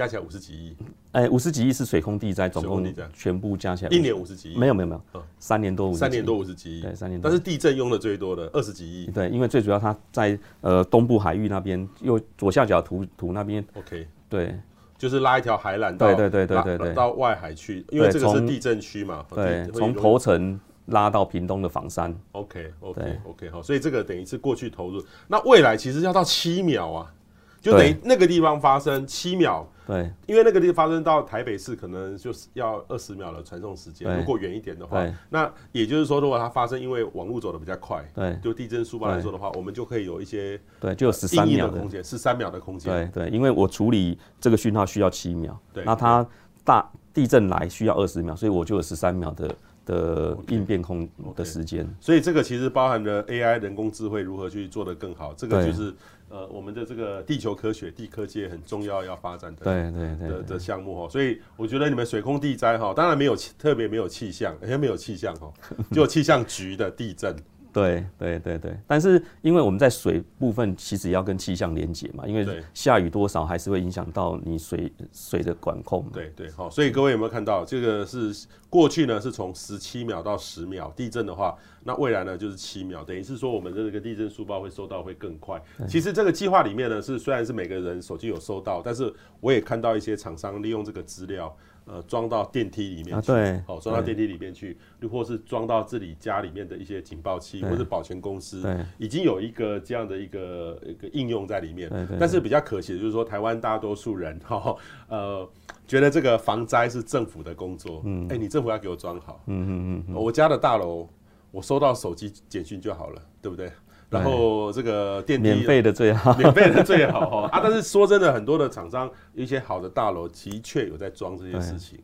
[0.00, 0.74] 加起来五十几亿，
[1.12, 2.82] 哎，五十几亿是水空地灾，总共
[3.12, 7.28] 全部加起来一年五十几亿，没有没有没有，三年多五，三年多五十几亿，对，三年多。
[7.28, 14.58] 但是地震用的最多的二十几亿，对，因为最主要它在呃东部海域那边，右左下角图图那边，OK，对，
[14.96, 27.12] 就是拉一条海缆，对对对对对对，到外海去，因为这个是地震区嘛，对，从头城拉到屏东的房山，OK OK OK 好，所以这个等于是过去投入，那未来其实要到七秒啊。
[27.60, 46.26] 就等于那个地方发生七秒，对，因为那个地方发生到台北市可能就是要二十秒的传送时间，如果远一点的话，那也就是说，如果它发生，因为网络走的比较快，对，就地震速报来说的话，我们就可以有一些对，就有十三秒的空间，十三秒的空间，对对，因为我处理这个讯号需要七秒，对，那它
[46.64, 55.94] 大地震来需要二十秒，所以我就有十三秒的的应变空的时间，所以这个其实包含了 AI 人工智慧如何去做得更好，这个就是。
[56.32, 65.52] 呃，我们的这个地球科学、地科界很重要要发展的，对对对的的项目哈，所以我觉得你们水空地灾哈，当然没有特别没有气象，也 没有气象哈，
[65.90, 67.34] 就有气象局的地震。
[67.72, 76.04] 对对对对，但是因为我们在水部分其实要跟气象连结嘛，因为下雨多少还是会影响到你水水的管控。
[76.12, 85.60] 对对好，所以各位有没有看到这个是过去呢是从十七秒到十秒地震的话，那未来呢就是七秒，等于是说我们的这个地震速报会收到会更快。
[85.88, 91.56] 其实这个计划里面呢是虽然是每个人手机有收到，但是我也看到一些厂商利用这个资料。
[91.92, 98.64] 呃，装到电梯里面去，对，好，装到电梯里面去，又或是装到自己家里面的一些警报器，或是保全公司，
[98.96, 101.90] 已经有一个这样的一个一个应用在里面。
[102.20, 104.76] 但是比较可惜的就是说，台湾大多数人哈，
[105.08, 105.48] 呃，
[105.88, 109.66] 觉得这个防灾是政府的工作，嗯，哎，你政府要给我装好，嗯
[109.98, 111.08] 嗯嗯，我家的大楼，
[111.50, 113.68] 我收到手机简讯就好了，对不对？
[114.10, 117.60] 然后这个电梯免费的最好， 免费的最好哈啊！
[117.62, 121.98] 但是说真的，很多的厂商一些好的大楼的确有在装这些事情。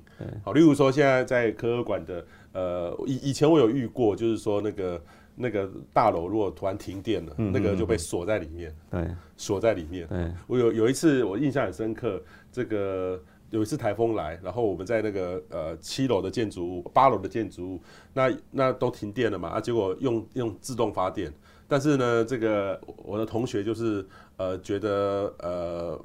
[0.44, 5.02] 好，例如说现在在科科馆的呃，以以前我有遇过，就是说那个
[5.34, 9.04] 那个大楼如果突然停电了，那个就被锁在里面，对，
[9.36, 10.06] 锁在里面。
[10.06, 17.82] 对我有有一次我印象很深刻，这个有一次台风来，然后我们在那个呃七楼的建筑物、八楼的建筑物，
[18.14, 21.32] 那那都停电了嘛啊，结果用用自动发电。
[21.68, 26.00] 但是呢，这个我的同学就是呃觉得呃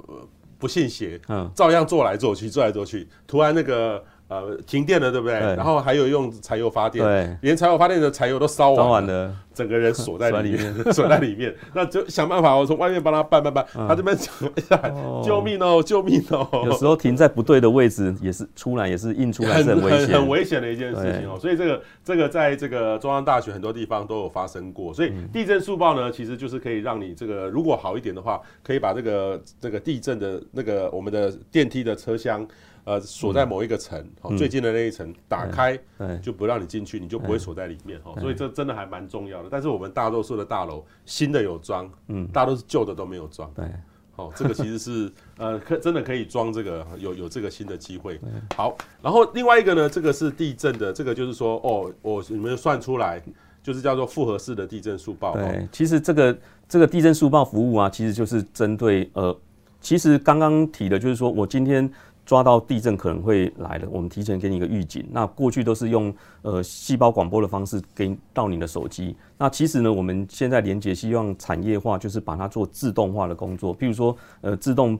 [0.58, 4.04] 不信邪，嗯，照样做来做去，做来做去，突然那个。
[4.28, 5.34] 呃，停电了，对不对？
[5.34, 11.54] 然后还有用柴油发电，对，连柴油发电的柴油都烧完了，整个人 锁在里面，锁在里面。
[11.74, 13.66] 那就想办法，我从外面帮他搬搬搬。
[13.74, 14.32] 他这边讲，
[14.70, 16.48] 哎呀，救命哦，救命哦！
[16.64, 21.38] 有时候停在不对的位置，也是出来，也是印出来，很危险，很危险的一件事情哦。
[21.38, 24.94] 所以这个这个在这个中央大学很多地方都有发生过。
[24.94, 32.48] 所以地震速报呢，其实就是可以让你这个如果好一点的话，可以把这个这个地震的那个我们的电梯的车厢。
[32.84, 35.78] 呃，锁在某一个层，好，最近的那一层打开，
[36.20, 39.48] 就不让你进去，你就不会锁在里面，哈，所以这真的还蛮重要的。
[39.48, 43.64] 但是我们大多数的大楼新的有装，嗯，大多数旧的都没有装，对，
[44.16, 48.20] 哦，这个其实是呃，可真的可以装这个，有有这个新的机会。
[48.56, 53.22] 好，然后另外一个呢，这个是地震的，这个就是说，哦，我你们算出来，
[53.62, 55.34] 就是叫做复合式的地震速报。
[55.34, 56.36] 对，其实这个
[56.68, 59.38] 这个地震速报服务啊，其实就是针对呃，
[59.80, 61.88] 其实刚刚提的就是说我今天。
[62.24, 65.04] 抓到地震可能会来了，我们提前给你一个预警。
[65.10, 69.16] 那过去都是用呃细胞广播的方式给到你的手机。
[69.36, 73.76] 那其实呢，我们现在连接希望产业化，就是把它做自动化的工作。
[73.76, 74.98] 譬如说，呃，自动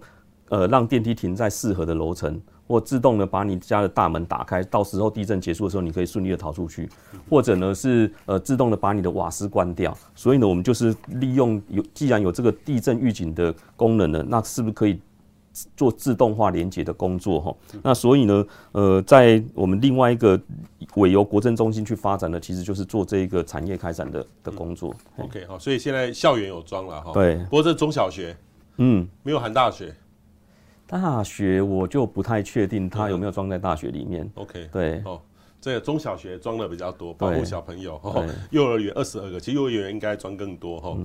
[0.48, 6.88] 呃让电梯停在适合的楼层，或自动的把你家的大门打开，到时候地震结束的时候，你可以顺利的逃出去。
[7.30, 9.96] 或者呢是呃自动的把你的瓦斯关掉。
[10.16, 15.00] 所以呢，我们就是利用有既然有这个地震预警的功能呢，那是不是可以？
[15.76, 20.40] 做自动化连接的工作哈，那所以呢，呃，在我们另外一个
[20.96, 24.94] 委由国政中心去发展的，其实就是做这一个产业开展的的工作。
[25.18, 27.12] OK 好，所以现在校园有装了哈。
[27.12, 28.36] 对，不过这中小学，
[28.78, 29.94] 嗯，没有含大学。
[30.86, 34.30] 大学我就不太确定它有没有装在大学里面。
[34.34, 35.20] OK，对，哦，
[35.60, 38.00] 这个中小学装的比较多，保护小朋友。
[38.50, 40.96] 幼儿园二十二个，其实幼儿园应该装更多哈。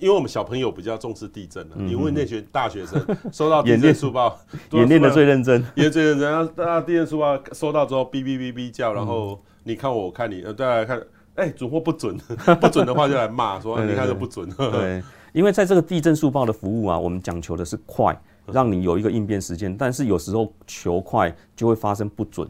[0.00, 4.36] 因为我们小朋友比较重视地震的，你问那些大学生收到地震书报，
[4.72, 6.30] 演练的最认真，演最认真。
[6.30, 11.02] 然后大家地震书报收到之后，哔哔哔哔叫，然后你看我，我看你，呃，大家看，
[11.34, 12.16] 哎，准或不准？
[12.60, 14.48] 不准的话就来骂，说你看都不准。
[14.56, 18.18] 对，因为在这个地震速报的服务啊，我们讲求的是快，
[18.50, 22.48] 让你有一个应变时间，但是有时候求快就会发生不准。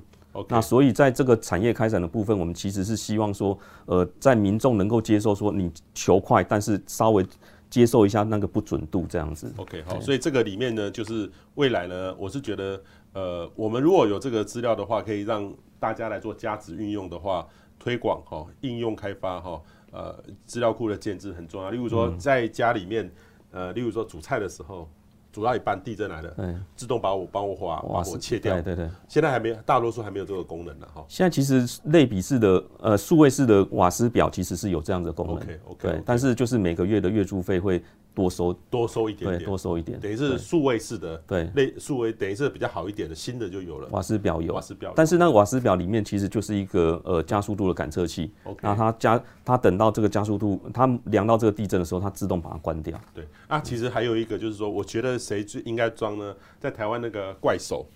[0.48, 7.26] 那所以在这个产业开展的部分，我们其实是希望说，呃，在民众能够接受说你求快，但是稍微
[7.68, 9.52] 接受一下那个不准度这样子。
[9.56, 12.80] OK，好，所以这个里面呢，就是未来呢，我是觉得，
[13.12, 17.44] 呃，我们如果有这个资料的话，可以让大家来做加值运用的话，
[17.78, 19.60] 推广哈，应用开发哈，
[19.90, 20.16] 呃，
[20.46, 21.70] 资料库的建置很重要。
[21.70, 23.10] 例如说，在家里面，
[23.50, 24.88] 呃，例如说煮菜的时候。
[25.32, 26.34] 煮到一半，地震来了，
[26.74, 28.54] 自动把我帮我划把火切掉。
[28.54, 31.04] 对对对，现在还没，大多数还没有这个功能呢哈。
[31.08, 35.36] 现在其实类比式的呃数位式的瓦斯表其实是有这样的功能。
[35.36, 37.82] OK OK，对，但是就是每个月的月租费会
[38.14, 43.88] 多收多收一点点，对，多收一点，等于是数位式的，对，类数位等于是比较好一点的新的就有了。
[43.90, 48.32] 瓦斯表有，瓦斯表，但是那个瓦斯表里面其实就是一个呃加速度的感测器。
[48.60, 53.00] 那它加它等到这个加速度，它量到这个地震的时候，它自动把它关掉。
[53.14, 56.34] 对，啊，其实还有一个就是说，我觉得谁最应该装呢？
[56.58, 57.86] 在台湾那个怪手，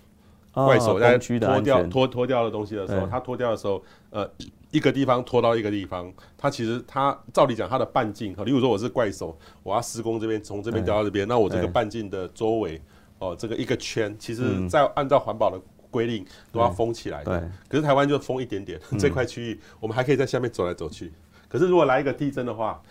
[0.55, 4.27] 怪手在脱掉脱脱掉的东西的时候，它脱掉的时候，呃。
[4.71, 12.81] 一个地方脱到一个地方，它其实它照理讲它的半径，哈，例如说我是怪手，我要施工这边从这边掉到这边，那我这个半径的周围，
[13.19, 15.57] 哦，这个一个圈，其实在按照环保的
[15.89, 17.49] 规定都要封起来的。
[17.69, 21.13] 可是台湾就封一点点， 这块区域我们还可以在下面走来走去。
[21.47, 22.81] 可是如果来一个地震的话，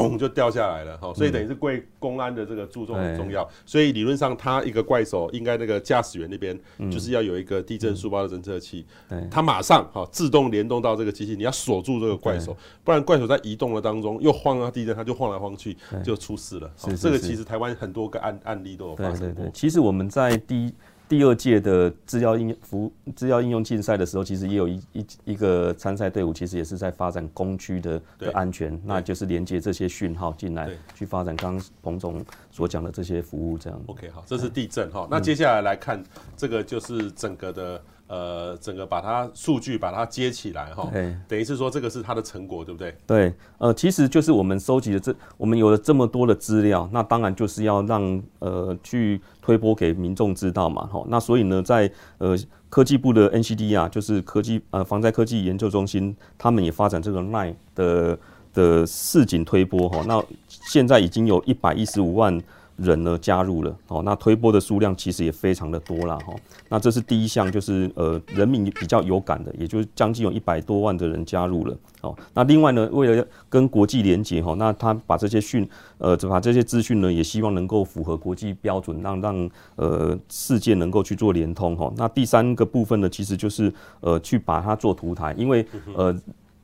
[0.00, 6.58] 咚就掉下来了哈，所以等于是贵公安的这个注重很重要，所以理论上他一个怪手应该那个驾驶员那边
[6.90, 8.84] 就是要有一个地震速报的侦测器，
[9.30, 16.70] 他马上哈自动联动到这个机器，你要锁住这个怪手，不然怪手在移动的当中又晃啊地震，它就晃来晃去就出事了。
[16.98, 19.44] 这个其实台湾很多个案案例都有发生过。
[19.52, 20.72] 其实我们在第一。
[21.12, 33.78] 第二届的制药应服制药应用竞赛的时候，其实也有一一一个参赛队伍，其实也是在发展工区的的安全，那就是连接这些讯号进来，去发展刚刚彭总所讲的这些服务，这样。
[33.88, 36.02] OK，好，这是地震哈，那接下来来看
[36.34, 37.82] 这个就是整个的。
[38.12, 40.86] 呃，整个把它数据把它接起来哈，
[41.26, 42.94] 等于是说这个是它的成果，对不对？
[43.06, 52.36] 对，呃，其实就是我们收集的这，我们有了这么多的资料，那当然就是要让呃去推播给民众知道嘛，哈，那所以呢，在呃
[52.68, 58.18] 科技部的 NCD 啊，就是科技呃防灾科技研究中心，他们也发展这个 LINE 的
[58.52, 62.38] 的市井推播哈，那现在已经有一百一十五万。
[62.82, 66.34] 人呢加入了，哦，那推波的数量其实也非常的多了，哈。
[66.68, 72.16] 那这是第一项，就是呃人民比较有感的，也就是将近有一百多万的人加入了，哦。
[72.34, 75.68] 那另外呢，为了跟国际连结，哈，那他把这些讯，
[75.98, 81.92] 呃，把这些资讯呢，也希望能够符合国际标准，让让呃世界能够去做联通，哈。
[81.96, 86.14] 那第三个部分呢，其实就是呃去把它做图台，因为呃。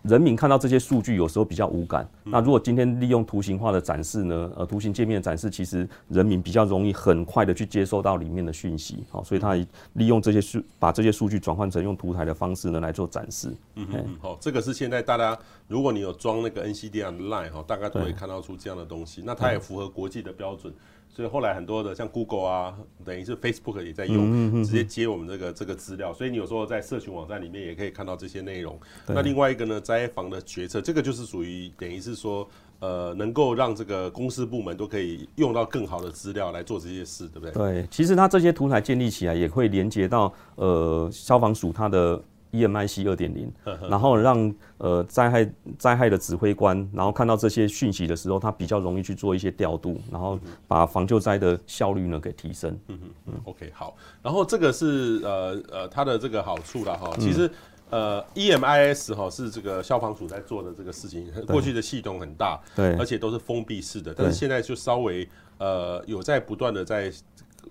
[0.08, 4.50] 人民看到这些数据有时候比较无感，那如果今天利用图形化的展示呢？
[4.56, 9.54] 呃，图形界面的展示，其实人民比较容易很快的去接收到里面的讯息，好，所以他
[9.92, 13.54] 利用这些数，把这些数据转换成用图台的方式呢来做展示。
[13.74, 19.22] 嗯嗯，好，这个是现在大家如果你有装那个 NCD on Line 哈，大概都会看到出这样的东西。
[19.26, 20.72] 那它也符合国际的标准。
[21.08, 26.12] 所以后来很多的像 Google 啊，等于是 Facebook 也在用，直接接我们这个这个资料。
[26.12, 28.78] 所以你有时候在社群网站里面也可以看到这些内容。
[29.06, 32.48] 那另外一个呢，灾防的决策，这个就是属于等于是说。
[32.80, 37.50] 呃，能够让这个公司部门都可以用到更好的资料来做这些事，对不对？
[37.50, 42.22] 对，其实它这些图台建立起来也会连接到呃消防署它的
[42.52, 43.52] EMIC 二点零，
[43.88, 52.70] 然后让呃灾害灾害的指挥官，然后看到这些讯息的时候，他比较容易去做一些调度，然后把防救灾的效率呢给提升。
[52.88, 57.50] 嗯嗯嗯，OK 好，然后这个是呃呃它的这个好处了哈，其实。
[57.90, 65.26] 呃，EMIS 哈是这个消防署在做的这个事情，过去的系统很大，对，而且都是封闭式的，但是现在就稍微
[65.56, 67.10] 呃有在不断的在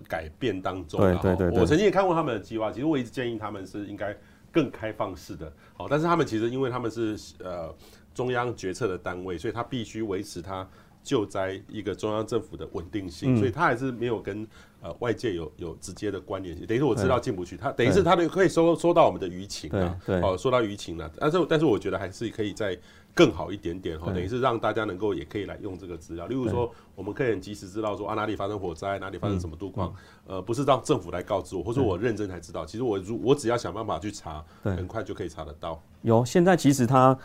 [0.08, 1.00] 改变当中。
[1.00, 4.12] 对对对，我曾经也看过他们的计划，其实我一直建议他们是应该
[4.52, 7.74] 更开放式的，好，但是他们其实因为他们是呃
[8.14, 10.68] 中央决策的单位，所以他必须维持他。
[11.00, 14.46] 救灾一个中央政府的稳定性，嗯、所以他还是没有跟
[14.82, 16.66] 呃外界有有直接的关联性。
[16.66, 21.10] 等于是我知道进不去，他等于是他的可以收收到我们的舆情啊，哦，收到舆情了。
[21.16, 22.76] 但是但是我觉得还是可以再
[23.14, 26.26] 更好一点点哈，等于是让大家能够也可以来用这个资料。
[26.26, 29.92] 例如说，我们可以很及时知道说啊哪里发生火灾，哪里发生什么路况，
[30.26, 32.64] 呃，不是让政府来告知我，或者我认真才知道。
[32.64, 35.82] 其实我如我只要想办法去查，很快就可以查得到。
[36.02, 37.16] 有，现在其实他。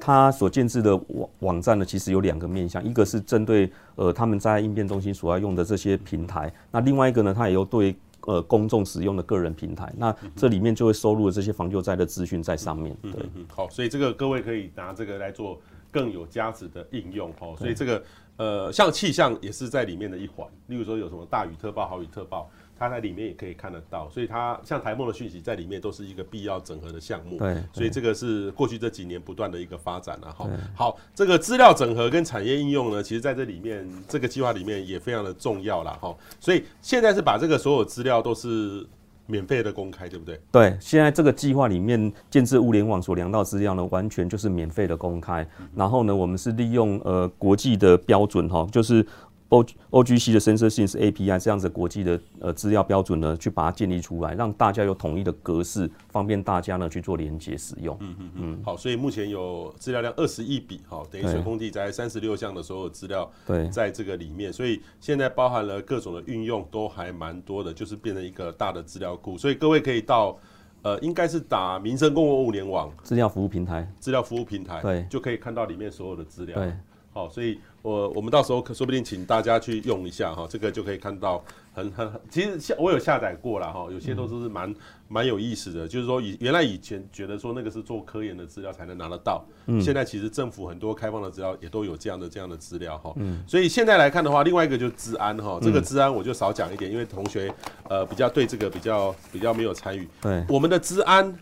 [0.00, 7.96] 它所建置的网网站呢，其实有两个面向，一个是针对呃他们在应变中心所要用的这些平台，那另外一个呢，它也有对
[8.28, 12.94] 呃公众使用的个人平台，那这里面就会收录了这些防救灾的资讯在上面。
[13.00, 13.12] 对，
[13.48, 15.58] 好，所以这个各位可以拿这个来做
[15.90, 17.54] 更有价值的应用哦。
[17.56, 18.02] 所以这个
[18.36, 22.50] 呃像气象也是在里面的一环，例如说有什么大雨特报、好雨特报。
[22.78, 27.36] 它在里面也可以看得到，所以它像台梦的讯息在里面都是一个必要整合的项目。
[27.36, 30.48] 对，所以这个是过去这几年不断的一个发展了哈。
[30.76, 36.16] 好，这个资料整合跟产业应用呢，其实在这里面这个计划里面也非常的重要了哈。
[36.38, 38.86] 所以现在是把这个所有资料都是
[39.26, 40.40] 免费的公开，对不对？
[40.52, 45.44] 对，现在这个计划里面建置物联网所量到资料呢，完全就是免费的公开。
[45.74, 49.04] 然后呢，我们是利用呃国际的标准哈，就是。
[49.50, 57.96] O O G C 的 Sensor Sync A P I 这样子国际的呃资料标准呢，去把它建立出来，让大家有统一的格式，方便大家呢去做连接使用。
[58.00, 58.62] 嗯嗯嗯。
[58.62, 69.38] 好，所以目前有资料量二十亿笔，哈，等于水空地在三十六项的所有资料，对，在这个里面，所以现在包含了各种的运用都还蛮多的，就是变成一个大的资料库。
[69.38, 70.36] 所以各位可以到
[70.82, 76.54] 呃，应该是打民生公共物联网资料服务平台，资料服务平台，对，就可以看到里面所有的资料。
[76.54, 76.70] 对。
[77.10, 81.42] 好，所以我我们到时候可说不定请大家去用一下哈，这个就可以看到
[81.72, 84.72] 很很其实下我有下载过了哈，有些都是蛮
[85.08, 97.52] 蛮有意思的，就是说以原来以前觉得说那个是做科研的资料才能拿得到，嗯，现在其实政府很多开放的资料也都有这样的这样的资料哈，嗯，所以现在来看的话，另外一个就是治安哈，这个治安我就少讲一点，因为同学
[97.88, 101.36] 呃比较对这个比较比较没有参与，对，我们的治安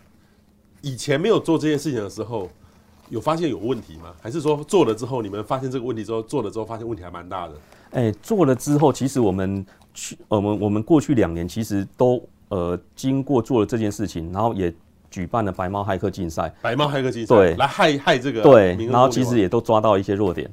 [0.81, 2.49] 以前没有做这件事情的时候。
[3.09, 4.13] 有发现有问题吗？
[4.21, 7.53] 还是说做了之后，你们发现这个问题之后，做了之后发现问题还蛮大的？
[7.91, 14.73] 哎、欸，做了之后，其实我们去，我们我们过去两年其实都呃经过做了这件事情，然后也
[15.09, 16.53] 举办了白猫骇客竞赛。
[16.61, 20.49] 白猫骇客竞赛，对，来害害这个对，然后其实也都抓到一些弱点。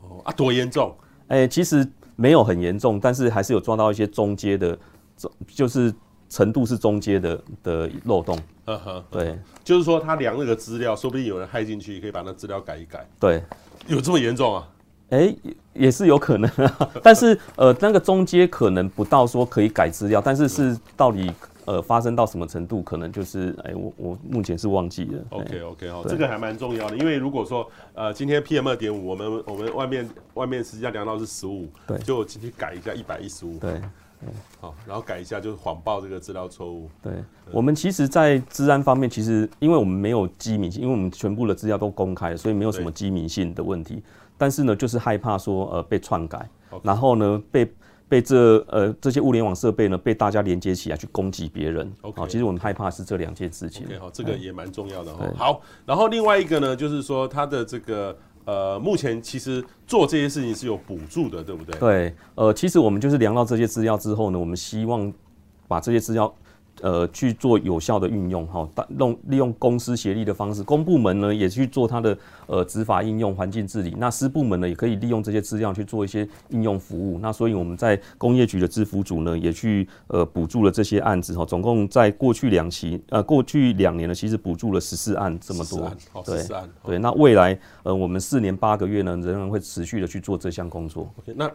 [0.00, 0.94] 哦啊，多严重？
[1.28, 4.78] 哎、欸，其实没有很严重，但是还是有抓到一些中阶的，
[5.48, 5.92] 就是。
[6.28, 13.08] 程度是中阶的的漏洞，呵呵，对，就是说他量那个资料，说不定有人害进去，可以把那资料改一改。
[13.20, 13.42] 对，
[13.86, 14.68] 有这么严重啊？
[15.10, 15.38] 哎、欸，
[15.72, 16.90] 也是有可能啊。
[17.00, 21.30] 但是呃，那个中阶可能不到说可以改资料，但是是到底
[21.64, 25.24] 呃发生到什么程度，可能就是哎、欸，我我目前是忘记了。
[25.30, 33.80] OK OK 哦，这个还蛮重要的，因为如果说呃今天 PM 二点五，我们我们外面外面实际上量到是十五，对，就进去改一下一百一十五，对。
[34.60, 36.90] 好，然后改一下，就是谎报这个资料错误。
[37.02, 37.12] 对，
[37.52, 44.02] 我们其实，在治安方面，其实因为我们没有机敏性，因为我们全部的资料都公开，所以没有什么机敏性的问题。
[44.38, 46.48] 但是呢，就是害怕说，呃，被篡改，
[46.82, 47.70] 然后呢，被
[48.08, 51.92] 被这呃这些物联网设备呢，被大家连接起来去攻击别人。
[52.14, 53.86] 好，其实我们害怕是这两件事情。
[54.00, 55.26] 好，这个也蛮重要的哈。
[55.36, 58.16] 好，然后另外一个呢，就是说它的这个。
[58.46, 61.78] 呃，目前其实做这些事情是有补助的，对不对？
[61.78, 65.12] 对，呃，其实我们就是量到这些资料之后呢，我们希望
[65.68, 66.34] 把这些资料。
[66.82, 68.68] 呃，去做有效的运用，哈，
[68.98, 72.16] 用利用公私协力的方式，公部门呢也去做它的
[72.46, 77.18] 呃执法应用、环境治理，那私部门呢也可以利用这些资料去做一些应用服务。
[77.18, 85.90] 那所以我们在工业局的制服组呢，也去呃补助了这些案子，哈，总共在过去两期呃过去两年呢，其实补助了十四案这么多，
[86.24, 91.10] 对，十四案，对，那未来呃我们四年八个月呢，仍然会持续的去做这项工作。
[91.18, 91.50] OK，那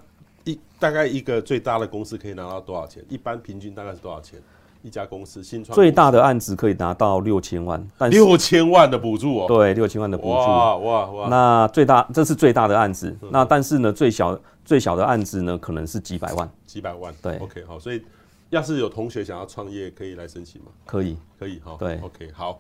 [0.46, 3.04] 一大概一个最大的公司可以拿到多少钱？
[3.08, 4.40] 一般平均大概是多少钱？
[4.82, 11.28] 一家公司新创最大的案子可以拿到六千万，但六千万的补助哦，对，六千万的补助，哇哇哇！
[11.30, 18.04] 那最大这是最大的案子，那但是呢，最小最小的案子呢，可能是几百万，几百万，对，OK 好，所以
[18.50, 20.68] 要是有同学想要创业，可以来申请吗？
[20.86, 22.60] 可以，可以哈，对，OK 好。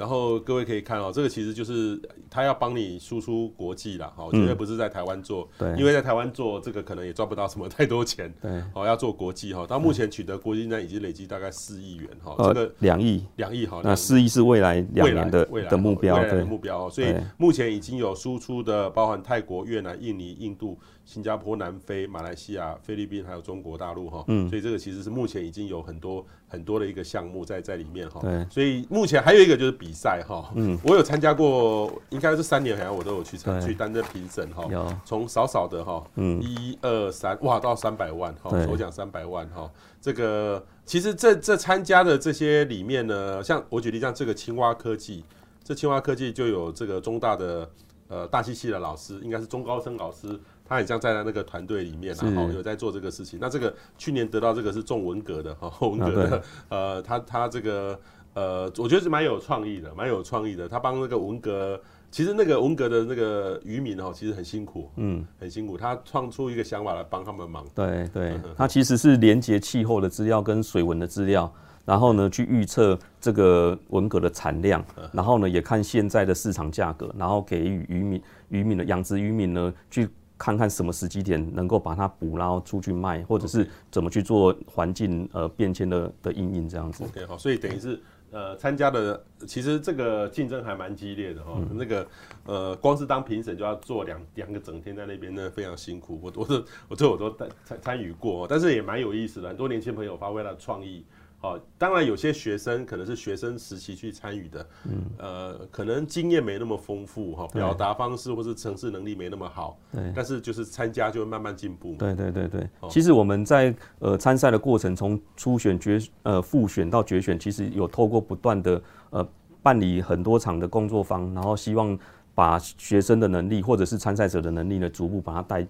[0.00, 16.86] 然后各位可以看哦，这个其实就是他要帮你输出国际啦，哈，绝对不是在台湾做，对，因为在台湾做这个可能也赚不到什么太多钱，对，好要做国际哈，到目前取得国际呢已经累积大概四亿元哈，这个两亿，两亿哈，那四亿是未来两年的未来的目标，未来的目标。
[16.86, 20.78] 哦，所以目前已经有输出的，包含泰国、越南、印尼、印度。
[21.04, 39.68] 新加坡、南非、马来西亚、菲律宾，还有中国大陆哈，嗯，所以这个其实是目前已经有很多很多的一个项目在在里面哈，对，所以目前还有一个就是比赛哈，嗯，我有参加过，应该是三年好像我都有去参去担任评审哈，有，从少少的哈，嗯，一二三，哇，到三百万哈，首奖三百万哈，
[40.00, 45.24] 这个其实这这参加的这些里面呢，像我举例像这个青蛙科技，
[45.64, 47.68] 这青蛙科技就有这个中大的
[48.06, 50.38] 呃大气系的老师，应该是中高生老师。
[50.70, 53.40] 他很像在他那个团队里面，然后有在做这个事情。
[53.42, 57.98] 那这个去年得到这个是中文革的哈， 文革的，呃，他他这个
[58.34, 60.68] 呃，我觉得是蛮有创意的，蛮有创意的。
[60.68, 61.80] 他帮那个文革，
[62.12, 65.76] 其实那个文革的那个渔民哈，其实很辛苦，嗯，很辛苦。
[65.76, 67.66] 他创出一个想法来帮他们忙。
[67.74, 71.52] 对对，他其实是连接气候的资料跟水文的资料，
[71.84, 80.08] 然后呢去预测这个文革的产量，然后呢也看现在的市场价格，然后给予渔民渔民的养殖渔民呢去。
[80.40, 87.04] 看看什么时机点能够把它捕捞出去卖，或者是怎么去做环境呃变迁的的应应这样子。
[87.04, 91.52] OK 好，所以等于是呃参加的其实这个竞争还蛮激烈的哈。
[91.56, 92.06] 嗯、那个
[92.46, 96.18] 呃光是当评审就要做两两个整天在那边呢，非常辛苦。
[96.22, 97.30] 我我都我这我都
[97.62, 101.04] 参参与过，但是也蛮有意思的，很多年轻朋友发挥了创意。
[101.42, 111.94] 好，当然有些学生可能是学生时期去参与的，嗯，呃，可能经验没那么丰富哈，表达方式或是程式能力没那么好，对，但是就是参加就会慢慢进步。
[111.94, 119.26] 对对对对，其实我们在呃参赛的过程，从初选、决呃复选到决选，其实有透过不断的呃
[119.62, 121.98] 办理很多场的工作坊，然后希望
[122.34, 125.66] 把学生的能力或者是参赛者的能力呢，逐步把它带。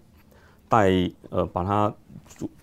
[0.71, 0.89] 带
[1.31, 1.93] 呃把他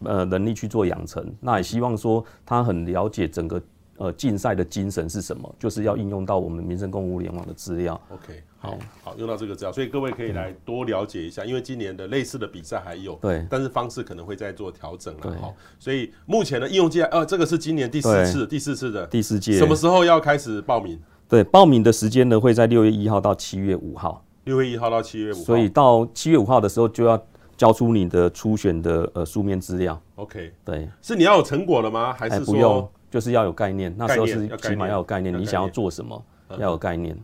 [0.03, 3.62] 呃能力去做养成，那也希望说他很了解整个
[3.97, 7.99] 呃竞赛的精神是什么，就是要应用到我们民生共物联网的资料。
[8.10, 15.38] OK，好好用到这个资料，所以各位可以来多了解一下，因为今年的类似的比赛还有，对，但是方式可能会再做调整了。
[15.41, 20.97] 好，所以目前的应用阶段，呃，这个是今年第四次，第四次的第四届，什么时候要开始报名？
[21.28, 24.24] 对，报名的时间呢会在六月一号到七月五号。
[24.45, 27.22] 六月一号到七月五号，所以到七月五号的时候就要。
[27.58, 32.14] 交出你的初选的呃书面资料，OK，对，是你要有成果了吗？
[32.14, 32.88] 还是不用？
[33.10, 36.24] 就是要有概念，那时候是起码要有概念，你想要做什么，
[36.60, 37.18] 要有概念，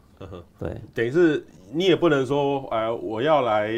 [0.58, 3.70] 对，等于是你也不能说，哎，我要来，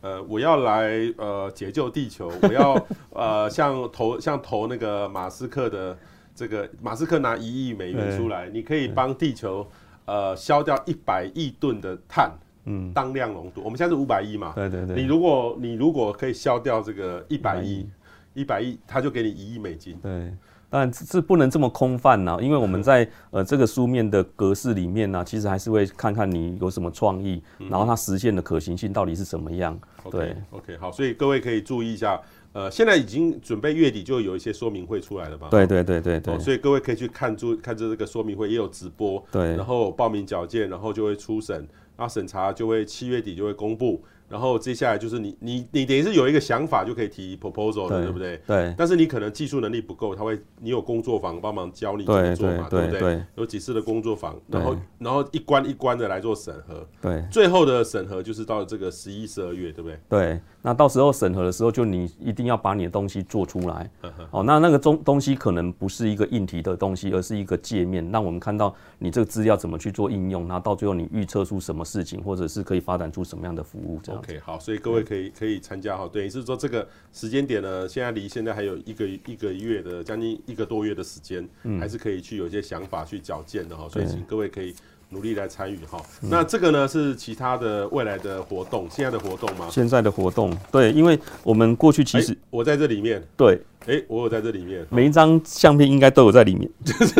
[0.00, 5.96] 呃，我要来，呃，解救地球， 我要，呃，像投像投那个马斯克的
[6.34, 9.64] 这个马斯克拿一亿美元出来，你可以帮地球，
[10.06, 12.32] 呃，消掉一百亿吨的碳。
[12.68, 14.52] 嗯，当量浓度，我们现在是五百亿嘛？
[14.54, 14.94] 对对对。
[14.94, 17.88] 你如果你如果可以消掉这个一百亿，
[18.34, 19.96] 一百亿，他就给你一亿美金。
[20.02, 20.30] 对，
[20.68, 29.78] 当然是不能这么空泛呐，因为我们在呃这个书面的格式里面呢，其实还是会看看你有什么创意，然后它实现的可行性到底是什么样。
[30.10, 32.20] 对，OK，好，所以各位可以注意一下，
[32.52, 35.48] 呃，现在已经准备月底就有一些说明会出来了吧？
[35.50, 36.38] 对对对对对。
[36.38, 39.24] 所以各位可以去看住看着这个说明会，也有直播。
[39.32, 39.56] 对。
[39.56, 41.66] 然后报名缴件，然后就会初审。
[41.98, 48.40] 那审查就会七月底就会公布，然后接下来就是你你你等于是有一个想法就可以提 proposal 的，对，对不对？
[48.46, 48.74] 对。
[48.76, 53.22] 但是你可能技术能力不够，他会你有工作坊帮忙教你怎么做嘛，对，对，对，不对？
[53.36, 57.24] 有几次的工作坊，然后然后一关一关的来做审核，对。
[57.30, 59.98] 最后的审核就是到了这个十一、十二月，对不对？
[60.08, 60.40] 对。
[60.60, 63.90] 那到时候审核的时候，就你一定要把你的东西做出来。
[64.30, 73.98] 哦，那那个东东西可能不是一个硬体的东西，而是一个界面，让我们看到你这个资料怎么去做应用，然后到最后你预测出什么事情，或者是可以发展出什么样的服务。
[74.02, 74.17] 这样。
[74.18, 76.08] OK，好，所以各位可以可以参加哈。
[76.12, 81.48] 等于，是说这个时间点呢，现在离现在还有一个一个月的将近一个多月的时间，
[81.80, 83.88] 还是可以去有一些想法去矫健的哈。
[83.88, 84.74] 所以请各位可以。
[85.10, 89.66] 努力来参与哈，那这个呢是其他的未来的活动，现在的活动吗？
[89.70, 93.54] 现在的活动，对，因为我们过去其实、欸、我在这里面，对，
[93.86, 96.70] 哎、欸，我有在这里面，每一张相片应该都有在里面，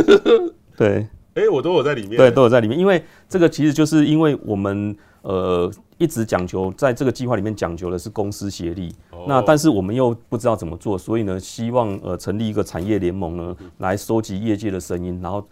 [0.77, 2.79] 对，哎、哎、欸，我都有在里面，对，都有在里面。
[2.79, 15.47] 因为这个其实就是因为我们呃一直讲求在这个计划里面讲求的是公私协力，哦、那但是我们又不知道怎么做，所以呢，希望呃成立一个产业联盟呢，来收集业界的声音，然后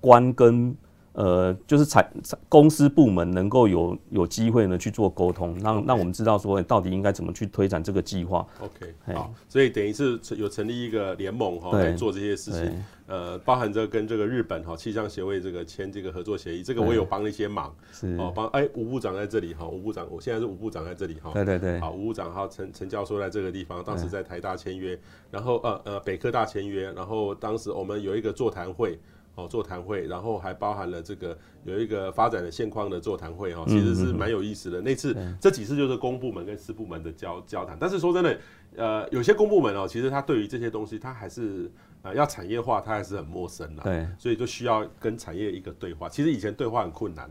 [0.00, 0.76] 官跟。
[1.14, 2.08] 呃，就是产
[2.48, 8.46] 公司部门能够有有机会呢去做沟通，让让我们知道说到底应该怎么去推展这个计划。
[8.60, 12.84] OK，好，所以等于是有成立一个联盟哈，来做这些事情。
[13.06, 17.72] 呃，包含着跟这个日本哈气象协会这个签这个合作协议，这个我有帮了一些忙。
[17.92, 21.30] 是哦，帮哎吴部长在这里哈，吴部长，我现在是吴部长在这里哈。
[21.34, 21.78] 对对对。
[21.80, 24.98] 好，吴部长哈陈陈教授在这个地方，当时在台大签约，
[25.30, 28.98] 然后呃呃北科大签约，然后当时我们有一个座谈会。
[29.34, 34.80] 哦，座谈会，然后还包含了这个有一个发展的现况的座谈会哈，其实是蛮有意思的。
[34.80, 38.38] 那次这几次就是公部门跟私部门的交交谈，但是说真的，
[38.76, 41.70] 呃，有些公部门哦，其实他对于这些东西，他还是
[42.02, 43.82] 呃要产业化，他还是很陌生的。
[43.82, 46.08] 对，所以就需要跟产业一个对话。
[46.08, 47.28] 其实以前对话很困难，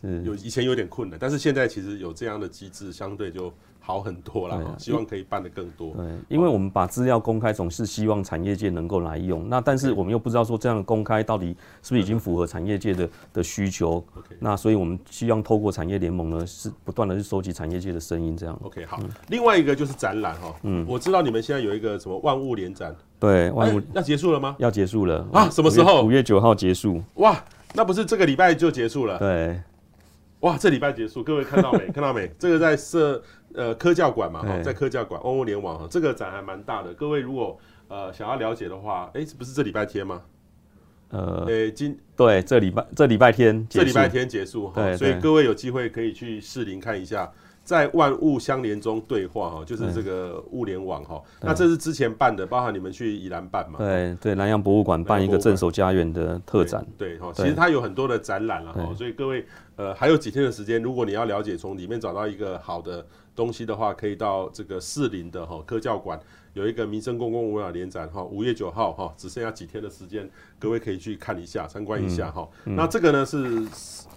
[0.00, 3.52] 是有以前有点困难，但是现在其实有这样的机制，相对就。
[3.86, 5.92] 好很多了，希望可以办得更多。
[5.92, 9.46] 对，因为我们把资料公开，总是希望产业界能够来用。
[9.46, 14.02] 那但是我们又不知道说这样的公开到底是不是已经符合产业界的的需求。
[14.14, 18.34] OK，那所以我们希望透过产业联盟呢，是不断的去收集产业界的声音。
[18.34, 18.58] 这样。
[18.62, 18.98] OK，好。
[19.28, 24.56] 另外一个就是展览哈，嗯，我知道你们现在有一个什么万物联展，对，万物要结束了吗？
[24.58, 25.50] 要结束了啊？
[25.50, 26.02] 什么时候？
[26.02, 27.02] 五月九号结束。
[27.16, 27.38] 哇，
[27.74, 29.18] 那不是这个礼拜就结束了？
[29.18, 29.60] 对。
[30.44, 31.86] 哇，这礼拜结束，各位看到没？
[31.92, 32.30] 看到没？
[32.38, 33.22] 这个在社。
[33.56, 36.92] 呃，科教馆嘛，哈，在科教馆万物联网哈，这个展还蛮大的。
[36.92, 40.22] 各位如果呃想要了解的话，哎、欸，不是这礼拜天吗？
[41.10, 47.30] 呃，哎、欸，今对这礼拜这礼拜天，这礼拜天结束哈，所以各位有机会可以去士林看一下，
[47.64, 51.20] 在万物相连中对话哈，就是这个物联网哈。
[51.40, 53.78] 那这是之前办的，包含你们去宜兰办嘛？
[53.78, 56.86] 对对，南洋博物馆办一个镇守家园的特展。
[56.96, 59.44] 对哈，其实它有很多的展览了哈，所以各位
[59.76, 63.04] 呃还有几天的时间，如果你要了解，从里面找到一个好的。
[63.36, 66.16] 东西的话，可以到这个士林的哈科教馆
[66.52, 72.48] 有一个民生公共文化联展哈，五月九号哈，只剩下几天的时间，各位可以去看一下，参观一下哈。
[72.64, 73.36] 嗯嗯、那这个呢是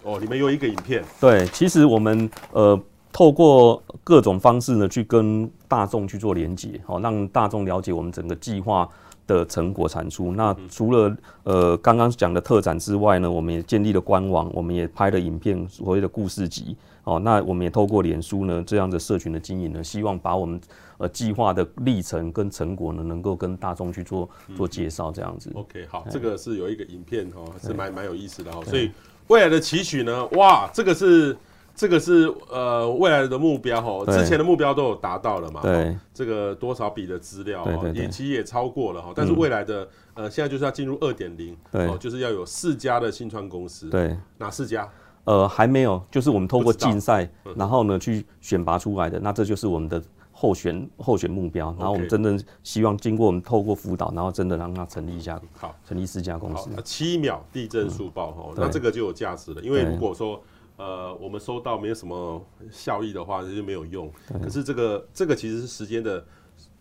[0.04, 1.04] 哦，里面有一个影片。
[1.20, 2.80] 对，其实我们呃
[3.18, 8.88] 透过各种方式呢，去跟大众去做连接，好让大众了解我们整个计划
[9.26, 10.34] 的成果产出。
[10.34, 16.78] 那除了呃刚刚讲的特展之外呢，我们也建立了官网，我们也拍了影片，所谓的故事集。
[17.06, 20.62] 哦，那我们也透过脸书呢，这样的社群的经营呢，希望把我们
[21.00, 25.52] 呃计划的历程跟成果呢，能够跟大众去做做介绍，这样子。
[25.56, 28.64] OK，好，这个是有一个影片哦，是蛮蛮有意思的哦。
[28.64, 28.92] 所以
[29.26, 31.36] 未来的期许呢，哇，这个是
[31.78, 35.62] 这个是呃未来的目标哦，之前的目标都有达到了嘛？
[35.62, 39.14] 对，这个多少笔的资料哦，也其实也超过了哈。
[39.16, 44.90] 但是未来的呃现在就是要进入二点零，对，就是要有四家的新创公司，对，哪四家？
[45.26, 50.02] 呃，还没有，就是我们透过竞赛，然后呢去选拔出来的，那这就是我们的
[50.32, 51.76] 候选候选目标。
[51.78, 56.70] 然后我们真正希望经过我们透过辅导，然后真的让它成立一家好，成立四家公司。
[56.84, 59.62] 七秒地震速报哈，那这个就有价值了。
[59.62, 60.42] 因为如果说
[60.78, 64.12] 呃我们收到没有什么效益的话，那就没有用。
[64.42, 66.26] 可是这个这个其实是时间的，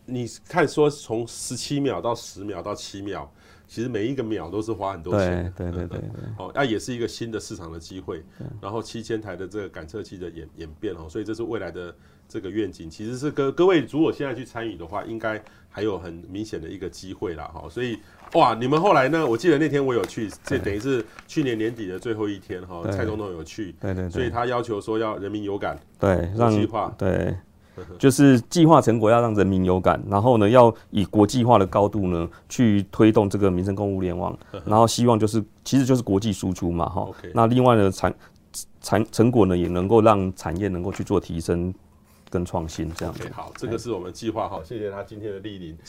[0.05, 3.31] 你看说从十七秒到十秒到七秒。
[3.67, 8.23] 其实每一个秒都是花很多钱，对对对对，好， 那也是一个新的市场的机会。
[8.61, 11.95] 然后七千台的这个感测器的演演变哦，所以这是未来的
[12.29, 12.89] 这个愿景。
[12.89, 17.69] 其实是各各位如果现在去参与的话，应该还有很明显的一个机会啦哈。
[17.69, 17.99] 所以
[18.35, 19.27] 哇，你们后来呢？
[19.27, 22.83] 我记得那天我有去，这等于是去年年底的最后一天哈。
[22.91, 27.37] 蔡总统有去，对对，所以他要求说要人民有感，对，让计划对。
[27.99, 37.09] 就是计划成果要让人民有感，然后呢，要以国际化的高度呢去推动这个民生公务联网， 然后希望就是其实就是国际输出嘛，哈。
[37.33, 38.15] 那另外呢，产
[38.81, 41.75] 产成果呢也能够让产业能够去做提升
[42.31, 43.29] 跟创新，这样子。
[43.33, 45.77] 好，这个是我们计划哈，谢谢他今天的莅临。